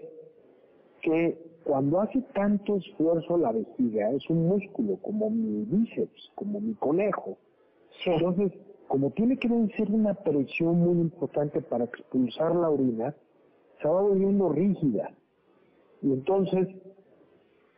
[1.02, 6.74] que cuando hace tanto esfuerzo la vejiga, es un músculo como mi bíceps, como mi
[6.76, 7.38] conejo.
[8.06, 8.52] Entonces,
[8.88, 13.16] como tiene que vencer una presión muy importante para expulsar la orina,
[13.82, 15.12] se va volviendo rígida.
[16.02, 16.68] Y entonces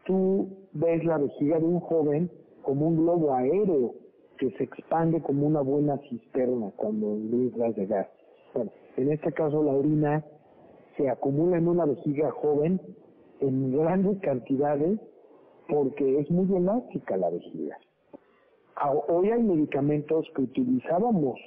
[0.05, 2.29] tú ves la vejiga de un joven
[2.63, 3.93] como un globo aéreo
[4.37, 8.07] que se expande como una buena cisterna cuando entras de gas.
[8.53, 10.25] Bueno, en este caso la orina
[10.97, 12.81] se acumula en una vejiga joven
[13.39, 14.99] en grandes cantidades
[15.67, 17.77] porque es muy elástica la vejiga.
[19.07, 21.39] Hoy hay medicamentos que utilizábamos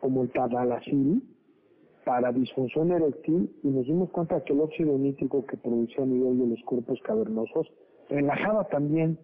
[0.00, 1.22] como el tadalacil
[2.04, 6.38] para disfunción eréctil y nos dimos cuenta que el óxido nítrico que producía a nivel
[6.38, 7.70] de los cuerpos cavernosos
[8.08, 9.18] relajaba también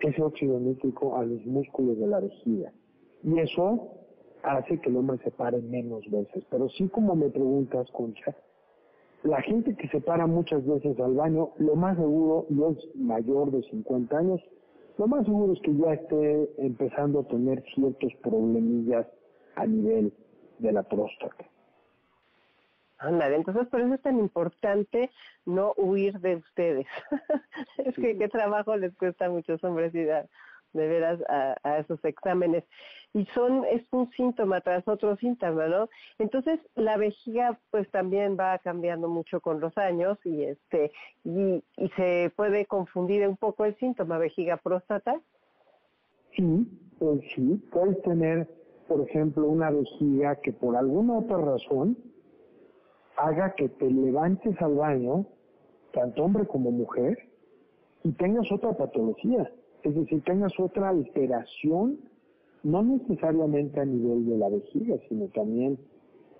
[0.00, 2.72] ese óxido nítrico a los músculos de la vejiga.
[3.22, 3.88] Y eso
[4.42, 6.44] hace que el hombre se pare menos veces.
[6.50, 8.34] Pero sí como me preguntas, Concha,
[9.22, 13.52] la gente que se para muchas veces al baño, lo más seguro, y es mayor
[13.52, 14.40] de 50 años,
[14.98, 19.06] lo más seguro es que ya esté empezando a tener ciertos problemillas
[19.56, 20.12] a nivel
[20.58, 21.44] de la próstata.
[22.98, 25.10] Ándale, entonces por eso es tan importante
[25.44, 26.86] no huir de ustedes.
[27.78, 30.26] es que qué trabajo les cuesta a muchos hombres a,
[30.72, 32.64] de veras a, esos exámenes.
[33.14, 35.88] Y son, es un síntoma tras otro síntoma, ¿no?
[36.18, 40.92] Entonces la vejiga pues también va cambiando mucho con los años y este,
[41.24, 45.20] y, y se puede confundir un poco el síntoma vejiga próstata.
[46.34, 46.66] Sí,
[46.98, 48.48] pues sí, puedes tener,
[48.88, 51.96] por ejemplo, una vejiga que por alguna otra razón
[53.16, 55.26] haga que te levantes al baño,
[55.92, 57.18] tanto hombre como mujer,
[58.02, 59.50] y tengas otra patología.
[59.82, 61.98] Es decir, tengas otra alteración,
[62.62, 65.78] no necesariamente a nivel de la vejiga, sino también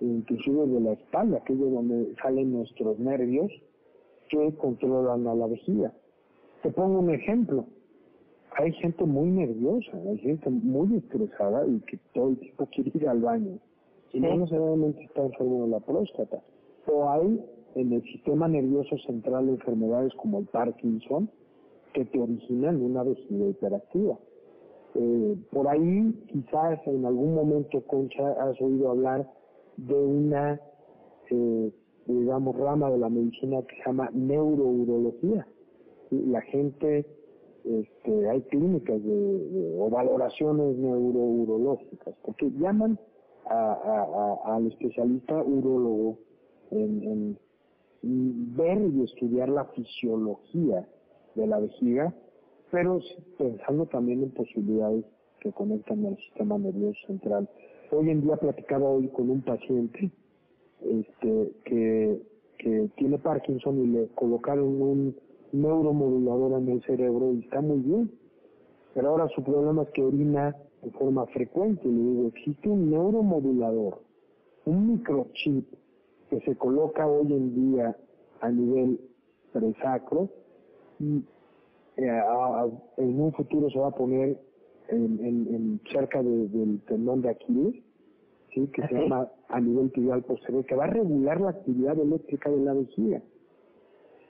[0.01, 3.51] inclusive de la espalda, que es de donde salen nuestros nervios
[4.28, 5.93] que controlan a la vejiga.
[6.62, 7.66] Te pongo un ejemplo.
[8.57, 13.09] Hay gente muy nerviosa, hay gente muy estresada y que todo el tiempo quiere ir
[13.09, 13.59] al baño.
[14.12, 16.43] Y no necesariamente está enfermo de la próstata
[16.86, 21.30] o hay en el sistema nervioso central enfermedades como el Parkinson
[21.93, 24.18] que te originan una vejiga hiperactiva.
[24.95, 29.30] Eh, por ahí quizás en algún momento, Concha, has oído hablar
[29.76, 30.61] de una,
[31.30, 31.72] eh,
[32.07, 35.47] digamos, rama de la medicina que se llama neurourología.
[36.11, 37.07] La gente,
[37.64, 42.99] este, hay clínicas de, o valoraciones neurourológicas, porque llaman
[43.49, 46.18] al especialista urólogo
[46.70, 47.38] en,
[48.03, 50.86] ver y estudiar la fisiología
[51.35, 52.14] de la vejiga,
[52.70, 53.01] pero
[53.39, 55.05] pensando también en posibilidades
[55.41, 57.49] que conectan al sistema nervioso central.
[57.91, 60.11] Hoy en día platicaba hoy con un paciente
[60.80, 62.22] este, que,
[62.59, 65.16] que tiene Parkinson y le colocaron un
[65.53, 68.11] neuromodulador en el cerebro y está muy bien.
[68.95, 71.87] Pero ahora su problema es que orina de forma frecuente.
[71.87, 74.01] Le digo, existe un neuromodulador,
[74.66, 75.66] un microchip
[76.30, 77.97] que se coloca hoy en día
[78.41, 79.01] a nivel
[79.53, 80.30] presacro
[81.03, 81.24] y
[81.96, 82.22] eh,
[82.96, 84.38] en un futuro se va a poner
[84.88, 87.74] en, en, cerca del tendón de Aquiles,
[88.55, 88.68] ¿sí?
[88.68, 92.59] que se llama a nivel tibial posterior, que va a regular la actividad eléctrica de
[92.59, 93.20] la vejiga.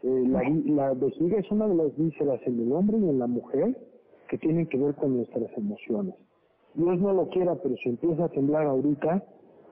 [0.02, 3.26] Eh, la, la, vejiga es una de las vísceras en el hombre y en la
[3.26, 3.76] mujer
[4.28, 6.14] que tienen que ver con nuestras emociones.
[6.74, 9.22] Dios no lo quiera, pero si empieza a temblar ahorita,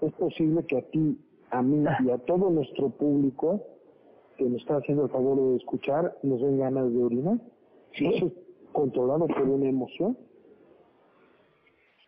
[0.03, 1.19] es posible que a ti,
[1.51, 3.63] a mí y a todo nuestro público
[4.41, 7.39] que nos está haciendo el favor de escuchar, nos den ganas de orinar.
[7.93, 8.33] ¿Sí?
[8.73, 10.17] controlado por una emoción.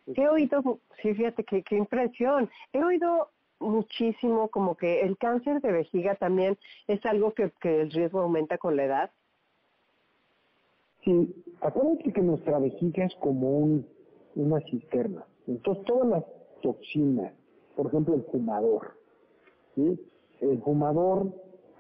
[0.06, 2.48] He oído, sí, fíjate qué, qué impresión.
[2.72, 3.28] He oído
[3.58, 6.56] muchísimo como que el cáncer de vejiga también
[6.86, 9.10] es algo que, que el riesgo aumenta con la edad.
[11.04, 13.86] Sí, acuérdate que nuestra vejiga es como un,
[14.36, 15.26] una cisterna.
[15.46, 16.24] Entonces todas las
[16.62, 17.32] toxinas,
[17.76, 18.96] por ejemplo el fumador,
[19.74, 19.98] ¿sí?
[20.40, 21.32] el fumador,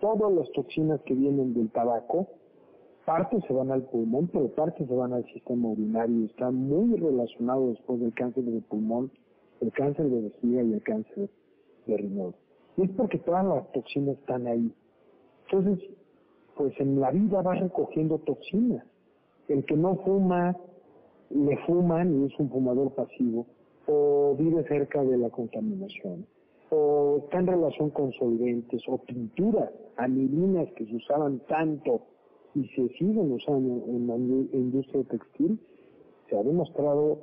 [0.02, 2.26] todas las toxinas que vienen del tabaco,
[3.06, 7.68] parte se van al pulmón, pero parte se van al sistema urinario está muy relacionado
[7.68, 9.12] después del cáncer de pulmón,
[9.60, 11.30] el cáncer de vejiga y el cáncer
[11.86, 12.34] de riñón.
[12.76, 14.74] Y es porque todas las toxinas están ahí.
[15.46, 15.88] Entonces,
[16.56, 18.84] pues en la vida va recogiendo toxinas.
[19.46, 20.56] El que no fuma,
[21.30, 23.46] le fuman y es un fumador pasivo,
[23.86, 26.26] o vive cerca de la contaminación,
[26.74, 32.00] o está en relación con solventes, o pinturas, anilinas que se usaban tanto
[32.54, 35.60] y se siguen usando en la industria textil,
[36.30, 37.18] se ha demostrado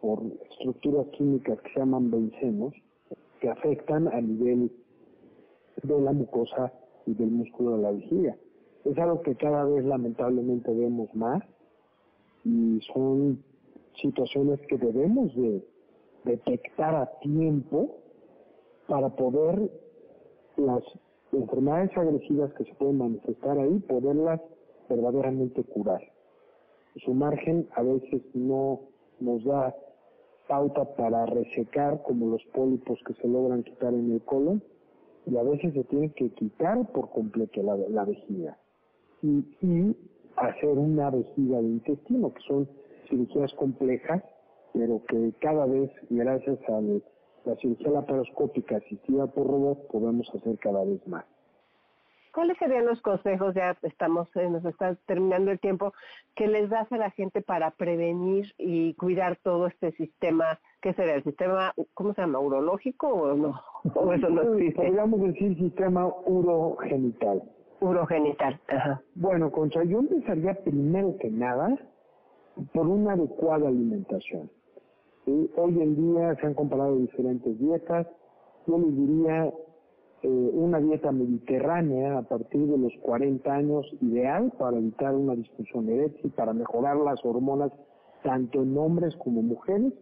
[0.00, 2.74] por estructuras químicas que se llaman bencenos,
[3.40, 4.70] que afectan a nivel
[5.82, 6.72] de la mucosa
[7.06, 8.36] y del músculo de la vejiga.
[8.84, 11.42] Es algo que cada vez lamentablemente vemos más
[12.44, 13.42] y son
[14.00, 15.66] situaciones que debemos de
[16.24, 18.05] detectar a tiempo
[18.88, 19.70] para poder
[20.56, 20.82] las
[21.32, 24.40] enfermedades agresivas que se pueden manifestar ahí, poderlas
[24.88, 26.00] verdaderamente curar.
[27.04, 28.80] Su margen a veces no
[29.20, 29.74] nos da
[30.48, 34.62] pauta para resecar como los pólipos que se logran quitar en el colon
[35.26, 38.56] y a veces se tiene que quitar por completo la, la vejiga
[39.22, 39.96] y,
[40.36, 42.68] hacer una vejiga de intestino que son
[43.08, 44.22] cirugías complejas
[44.74, 46.80] pero que cada vez gracias a
[47.46, 51.24] la cirugía laparoscópica asistida por robot podemos hacer cada vez más.
[52.36, 53.54] ¿Cuáles serían los consejos?
[53.54, 55.94] Ya estamos, eh, nos está terminando el tiempo,
[56.34, 61.14] que les das a la gente para prevenir y cuidar todo este sistema, ¿qué sería?
[61.14, 63.58] ¿El sistema, cómo se llama, urológico o no?
[63.94, 64.82] ¿O eso no existe?
[64.82, 67.42] Podríamos decir sistema urogenital.
[67.80, 69.00] Urogenital, ajá.
[69.14, 71.74] Bueno, Concha, yo empezaría primero que nada
[72.74, 74.50] por una adecuada alimentación.
[75.26, 78.06] Hoy en día se han comparado diferentes dietas.
[78.66, 79.52] Yo les diría
[80.22, 85.88] eh, una dieta mediterránea a partir de los 40 años ideal para evitar una disfunción
[85.88, 87.72] eréctil, para mejorar las hormonas
[88.22, 89.92] tanto en hombres como mujeres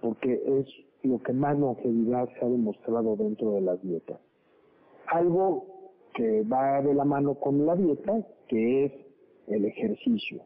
[0.00, 0.66] porque es
[1.02, 4.20] lo que más longevidad se ha demostrado dentro de las dietas.
[5.06, 5.66] Algo
[6.14, 8.92] que va de la mano con la dieta, que es
[9.48, 10.42] el ejercicio.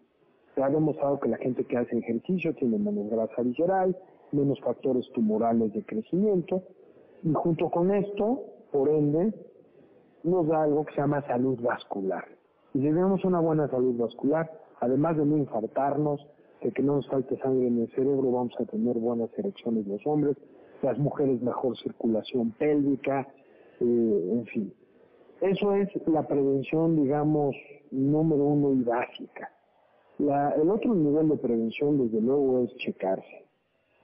[0.54, 3.96] Se ha demostrado que la gente que hace ejercicio tiene menos grasa visceral,
[4.32, 6.62] menos factores tumorales de crecimiento,
[7.22, 9.32] y junto con esto, por ende,
[10.22, 12.24] nos da algo que se llama salud vascular.
[12.74, 14.50] Y si tenemos una buena salud vascular,
[14.80, 16.26] además de no infartarnos,
[16.62, 20.06] de que no nos falte sangre en el cerebro, vamos a tener buenas erecciones los
[20.06, 20.36] hombres,
[20.82, 23.28] las mujeres mejor circulación pélvica,
[23.80, 24.72] eh, en fin.
[25.40, 27.54] Eso es la prevención, digamos,
[27.90, 29.50] número uno y básica.
[30.18, 33.46] El otro nivel de prevención, desde luego, es checarse.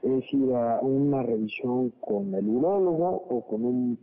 [0.03, 3.99] Es ir a una revisión con el urólogo o con un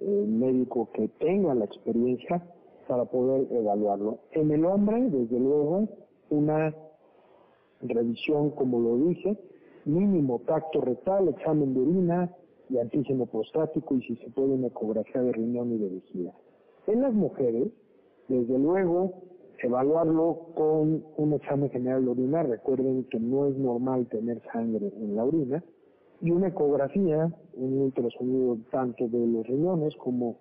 [0.00, 2.42] médico que tenga la experiencia
[2.88, 4.18] para poder evaluarlo.
[4.32, 5.88] En el hombre, desde luego,
[6.30, 6.74] una
[7.80, 9.38] revisión, como lo dije,
[9.84, 12.36] mínimo tacto rectal, examen de orina
[12.68, 16.32] y antígeno prostático y si se puede una ecografía de riñón y de vejiga.
[16.86, 17.68] En las mujeres,
[18.28, 19.12] desde luego,
[19.62, 22.42] evaluarlo con un examen general de orina.
[22.42, 25.62] Recuerden que no es normal tener sangre en la orina
[26.20, 30.36] y una ecografía, un ultrasonido tanto de los riñones como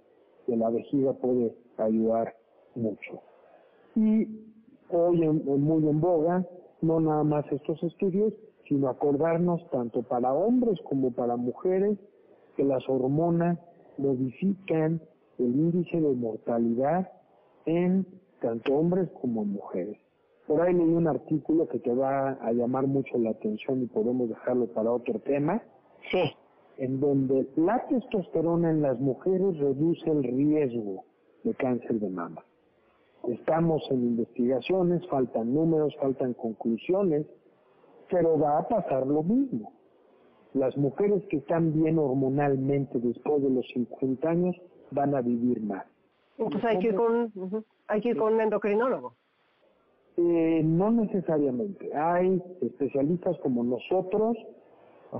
[0.47, 2.35] de la vejiga puede ayudar
[2.75, 3.21] mucho.
[3.95, 4.27] Y
[4.89, 6.45] hoy muy en boga,
[6.81, 8.33] no nada más estos estudios,
[8.67, 11.97] sino acordarnos tanto para hombres como para mujeres
[12.55, 13.57] que las hormonas
[13.97, 15.01] modifican
[15.39, 17.09] el índice de mortalidad
[17.65, 18.05] en
[18.41, 19.97] tanto hombres como mujeres.
[20.47, 24.27] Por ahí leí un artículo que te va a llamar mucho la atención y podemos
[24.27, 25.61] dejarlo para otro tema.
[26.11, 26.23] Sí.
[26.77, 31.05] En donde la testosterona en las mujeres reduce el riesgo
[31.43, 32.43] de cáncer de mama.
[33.27, 37.27] Estamos en investigaciones, faltan números, faltan conclusiones,
[38.09, 39.71] pero va a pasar lo mismo.
[40.53, 44.55] Las mujeres que están bien hormonalmente después de los 50 años
[44.89, 45.85] van a vivir más.
[46.41, 47.31] Entonces hay que ir con,
[47.87, 49.13] hay que ir con un endocrinólogo.
[50.17, 51.95] Eh, no necesariamente.
[51.95, 54.35] Hay especialistas como nosotros,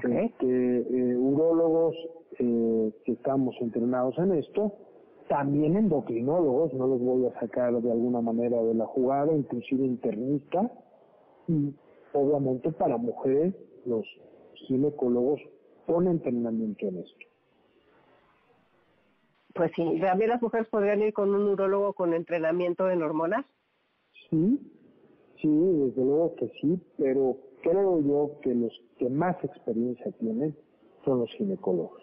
[0.04, 1.96] este, eh, urólogos
[2.40, 4.74] eh, que estamos entrenados en esto,
[5.28, 10.72] también endocrinólogos, no los voy a sacar de alguna manera de la jugada, inclusive internistas,
[11.48, 11.74] y
[12.14, 13.54] obviamente para mujeres
[13.86, 14.06] los
[14.56, 15.40] ginecólogos
[15.86, 17.31] con entrenamiento en esto.
[19.54, 23.46] Pues sí, también las mujeres podrían ir con un urólogo con entrenamiento en hormonas.
[24.30, 24.60] Sí,
[25.42, 30.56] sí, desde luego que sí, pero creo yo que los que más experiencia tienen
[31.04, 32.02] son los ginecólogos.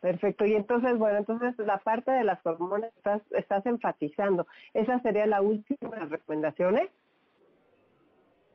[0.00, 4.46] Perfecto, y entonces, bueno, entonces la parte de las hormonas estás, estás enfatizando.
[4.72, 6.90] ¿Esa sería la última de las recomendaciones?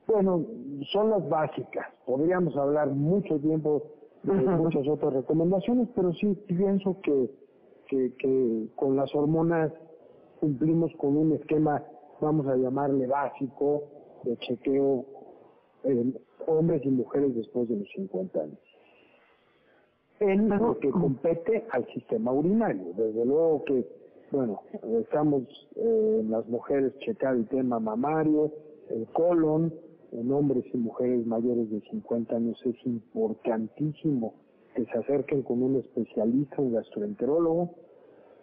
[0.07, 0.45] Bueno,
[0.91, 1.87] son las básicas.
[2.05, 3.83] Podríamos hablar mucho tiempo
[4.23, 7.29] de muchas otras recomendaciones, pero sí pienso que,
[7.91, 9.71] que, que con las hormonas
[10.39, 11.83] cumplimos con un esquema,
[12.21, 13.83] vamos a llamarle básico,
[14.23, 15.05] de chequeo
[15.83, 16.17] en
[16.47, 18.59] hombres y mujeres después de los 50 años.
[20.19, 22.93] En lo que compete al sistema urinario.
[22.95, 23.85] Desde luego que,
[24.31, 24.61] bueno,
[25.01, 25.43] estamos
[25.75, 28.51] eh, en las mujeres checar el tema mamario,
[28.89, 29.73] el colon,
[30.11, 34.33] en hombres y mujeres mayores de 50 años es importantísimo
[34.75, 37.75] que se acerquen con un especialista, un gastroenterólogo,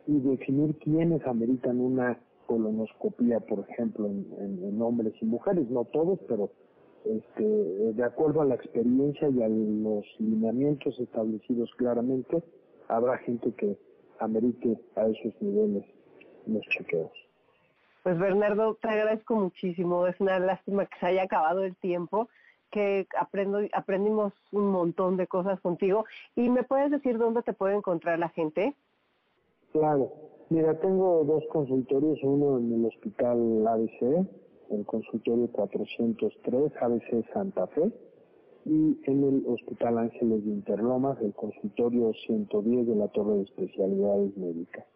[0.07, 6.51] y definir quiénes ameritan una colonoscopia, por ejemplo, en, hombres y mujeres, no todos, pero
[7.05, 12.43] este, de acuerdo a la experiencia y a los lineamientos establecidos claramente,
[12.89, 13.77] habrá gente que
[14.19, 15.85] amerite a esos niveles
[16.47, 17.13] los chequeos.
[18.03, 20.07] Pues Bernardo, te agradezco muchísimo.
[20.07, 22.29] Es una lástima que se haya acabado el tiempo,
[22.71, 26.05] que aprendo, aprendimos un montón de cosas contigo.
[26.37, 28.75] ¿Y me puedes decir dónde te puede encontrar la gente?
[29.73, 30.11] Claro.
[30.51, 34.27] Mira, tengo dos consultorios, uno en el Hospital ABC,
[34.71, 37.93] el consultorio 403 ABC Santa Fe,
[38.65, 44.37] y en el Hospital Ángeles de Interlomas, el consultorio 110 de la Torre de Especialidades
[44.37, 44.87] Médicas.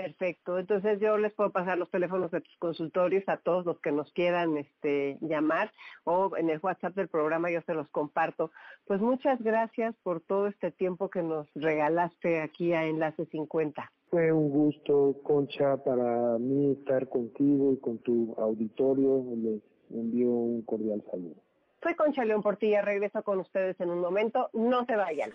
[0.00, 0.58] Perfecto.
[0.58, 4.10] Entonces yo les puedo pasar los teléfonos de tus consultorios a todos los que nos
[4.12, 5.72] quieran este, llamar
[6.04, 8.50] o en el WhatsApp del programa yo se los comparto.
[8.86, 13.92] Pues muchas gracias por todo este tiempo que nos regalaste aquí a Enlace 50.
[14.08, 19.22] Fue un gusto, Concha, para mí estar contigo y con tu auditorio.
[19.36, 21.36] Les envío un cordial saludo.
[21.82, 24.48] Soy Concha León Portilla, regreso con ustedes en un momento.
[24.54, 25.30] No se vayan.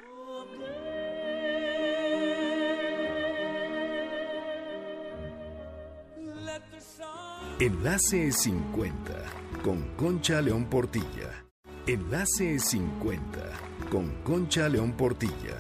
[7.58, 9.14] Enlace 50
[9.64, 11.46] con Concha León Portilla.
[11.88, 13.40] Enlace 50
[13.90, 15.56] con Concha León Portilla.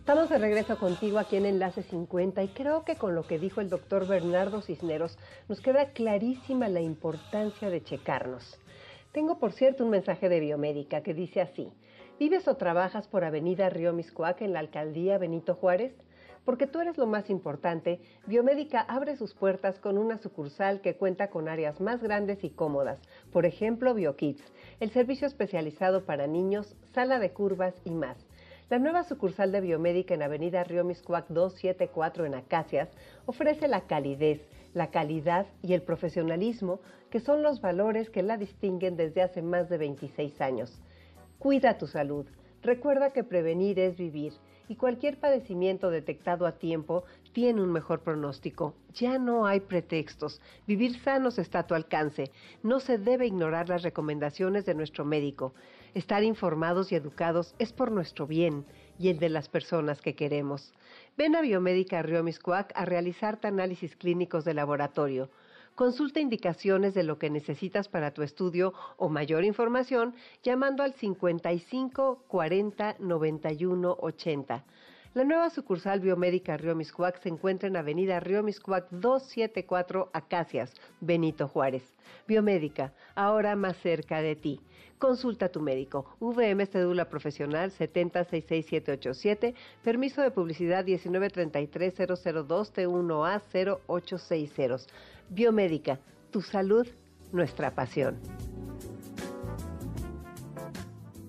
[0.00, 3.62] Estamos de regreso contigo aquí en Enlace 50 y creo que con lo que dijo
[3.62, 5.16] el doctor Bernardo Cisneros
[5.48, 8.58] nos queda clarísima la importancia de checarnos.
[9.12, 11.72] Tengo por cierto un mensaje de biomédica que dice así.
[12.18, 15.94] ¿Vives o trabajas por Avenida Río Miscuac en la alcaldía Benito Juárez?
[16.44, 21.30] Porque tú eres lo más importante, Biomédica abre sus puertas con una sucursal que cuenta
[21.30, 23.00] con áreas más grandes y cómodas,
[23.32, 24.42] por ejemplo BioKids,
[24.80, 28.16] el servicio especializado para niños, sala de curvas y más.
[28.68, 32.88] La nueva sucursal de Biomédica en Avenida Río Miscuac 274 en Acacias
[33.26, 34.40] ofrece la calidez,
[34.74, 39.68] la calidad y el profesionalismo que son los valores que la distinguen desde hace más
[39.68, 40.82] de 26 años.
[41.42, 42.24] Cuida tu salud.
[42.62, 44.32] Recuerda que prevenir es vivir
[44.68, 48.76] y cualquier padecimiento detectado a tiempo tiene un mejor pronóstico.
[48.94, 50.40] Ya no hay pretextos.
[50.68, 52.30] Vivir sanos está a tu alcance.
[52.62, 55.52] No se debe ignorar las recomendaciones de nuestro médico.
[55.94, 58.64] Estar informados y educados es por nuestro bien
[58.96, 60.72] y el de las personas que queremos.
[61.16, 65.28] Ven a Biomédica Río Miscuac a realizarte análisis clínicos de laboratorio
[65.74, 72.24] Consulta indicaciones de lo que necesitas para tu estudio o mayor información llamando al 55
[72.28, 74.64] 40 91 80.
[75.14, 81.48] La nueva sucursal biomédica Río Miscuac se encuentra en Avenida Río Miscuac 274 Acacias, Benito
[81.48, 81.82] Juárez.
[82.26, 84.60] Biomédica, ahora más cerca de ti.
[84.98, 86.16] Consulta a tu médico.
[86.20, 93.42] VM cédula profesional 7066787, permiso de publicidad 1933002 T1A
[93.88, 94.86] 0860.
[95.28, 96.00] Biomédica,
[96.30, 96.86] tu salud,
[97.32, 98.18] nuestra pasión.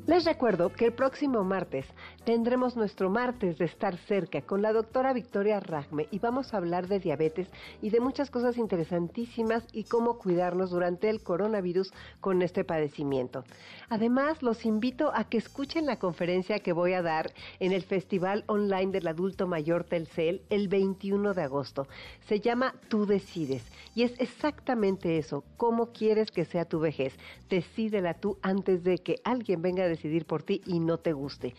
[0.05, 1.85] Les recuerdo que el próximo martes
[2.25, 6.87] tendremos nuestro martes de estar cerca con la doctora Victoria Ragme y vamos a hablar
[6.87, 7.47] de diabetes
[7.81, 13.43] y de muchas cosas interesantísimas y cómo cuidarnos durante el coronavirus con este padecimiento.
[13.89, 18.45] Además, los invito a que escuchen la conferencia que voy a dar en el Festival
[18.47, 21.87] Online del Adulto Mayor Telcel el 21 de agosto.
[22.27, 23.63] Se llama Tú decides
[23.95, 27.13] y es exactamente eso, cómo quieres que sea tu vejez.
[27.49, 31.53] Decídela tú antes de que alguien venga a decidir por ti y no te guste.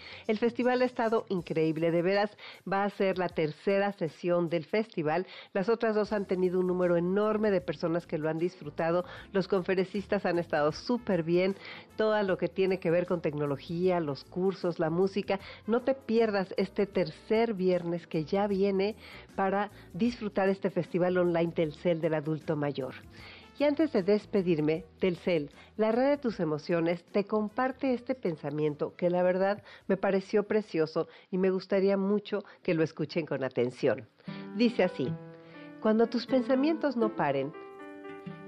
[0.62, 2.30] Ha estado increíble, de veras
[2.70, 5.26] va a ser la tercera sesión del festival.
[5.52, 9.04] Las otras dos han tenido un número enorme de personas que lo han disfrutado.
[9.32, 11.56] Los conferencistas han estado súper bien.
[11.96, 15.40] Todo lo que tiene que ver con tecnología, los cursos, la música.
[15.66, 18.96] No te pierdas este tercer viernes que ya viene
[19.36, 22.94] para disfrutar este festival online Telcel del adulto mayor.
[23.56, 29.10] Y antes de despedirme, Telcel, la red de tus emociones, te comparte este pensamiento que
[29.10, 34.08] la verdad me pareció precioso y me gustaría mucho que lo escuchen con atención.
[34.56, 35.12] Dice así,
[35.80, 37.52] cuando tus pensamientos no paren,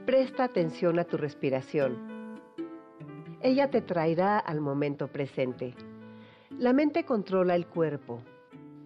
[0.07, 2.41] presta atención a tu respiración.
[3.43, 5.75] Ella te traerá al momento presente.
[6.59, 8.23] La mente controla el cuerpo,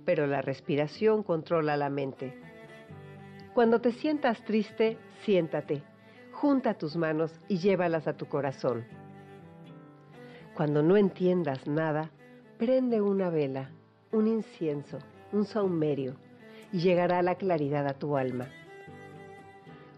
[0.04, 2.38] pero la respiración controla la mente.
[3.54, 5.82] Cuando te sientas triste, siéntate
[6.40, 8.86] junta tus manos y llévalas a tu corazón.
[10.54, 12.10] Cuando no entiendas nada,
[12.56, 13.68] prende una vela,
[14.10, 15.00] un incienso,
[15.32, 16.14] un saumerio,
[16.72, 18.48] y llegará la claridad a tu alma.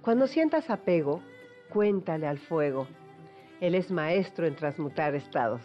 [0.03, 1.23] Cuando sientas apego,
[1.71, 2.89] cuéntale al fuego.
[3.61, 5.63] Él es maestro en transmutar estados.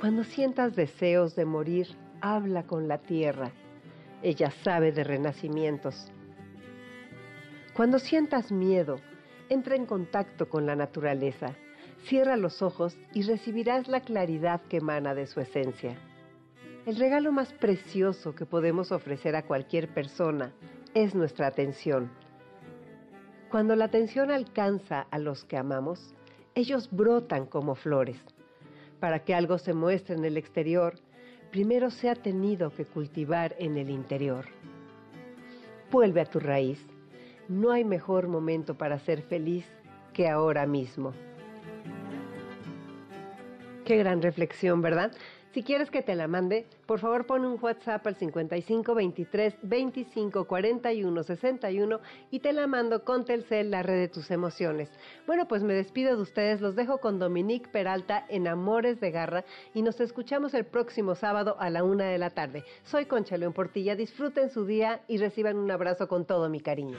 [0.00, 1.86] Cuando sientas deseos de morir,
[2.20, 3.52] habla con la tierra.
[4.20, 6.10] Ella sabe de renacimientos.
[7.72, 8.98] Cuando sientas miedo,
[9.48, 11.54] entra en contacto con la naturaleza,
[12.04, 15.96] cierra los ojos y recibirás la claridad que emana de su esencia.
[16.86, 20.52] El regalo más precioso que podemos ofrecer a cualquier persona
[20.94, 22.10] es nuestra atención.
[23.50, 26.14] Cuando la atención alcanza a los que amamos,
[26.54, 28.18] ellos brotan como flores.
[29.00, 30.94] Para que algo se muestre en el exterior,
[31.50, 34.46] primero se ha tenido que cultivar en el interior.
[35.90, 36.84] Vuelve a tu raíz
[37.48, 39.66] no hay mejor momento para ser feliz
[40.12, 41.12] que ahora mismo.
[43.84, 45.12] Qué gran reflexión, ¿verdad?
[45.58, 50.44] Si quieres que te la mande, por favor pon un WhatsApp al 55 23 25
[50.44, 52.00] 41 61
[52.30, 54.88] y te la mando con Telcel, la red de tus emociones.
[55.26, 59.44] Bueno, pues me despido de ustedes, los dejo con Dominique Peralta en Amores de Garra
[59.74, 62.62] y nos escuchamos el próximo sábado a la una de la tarde.
[62.84, 66.98] Soy Concha León Portilla, disfruten su día y reciban un abrazo con todo mi cariño.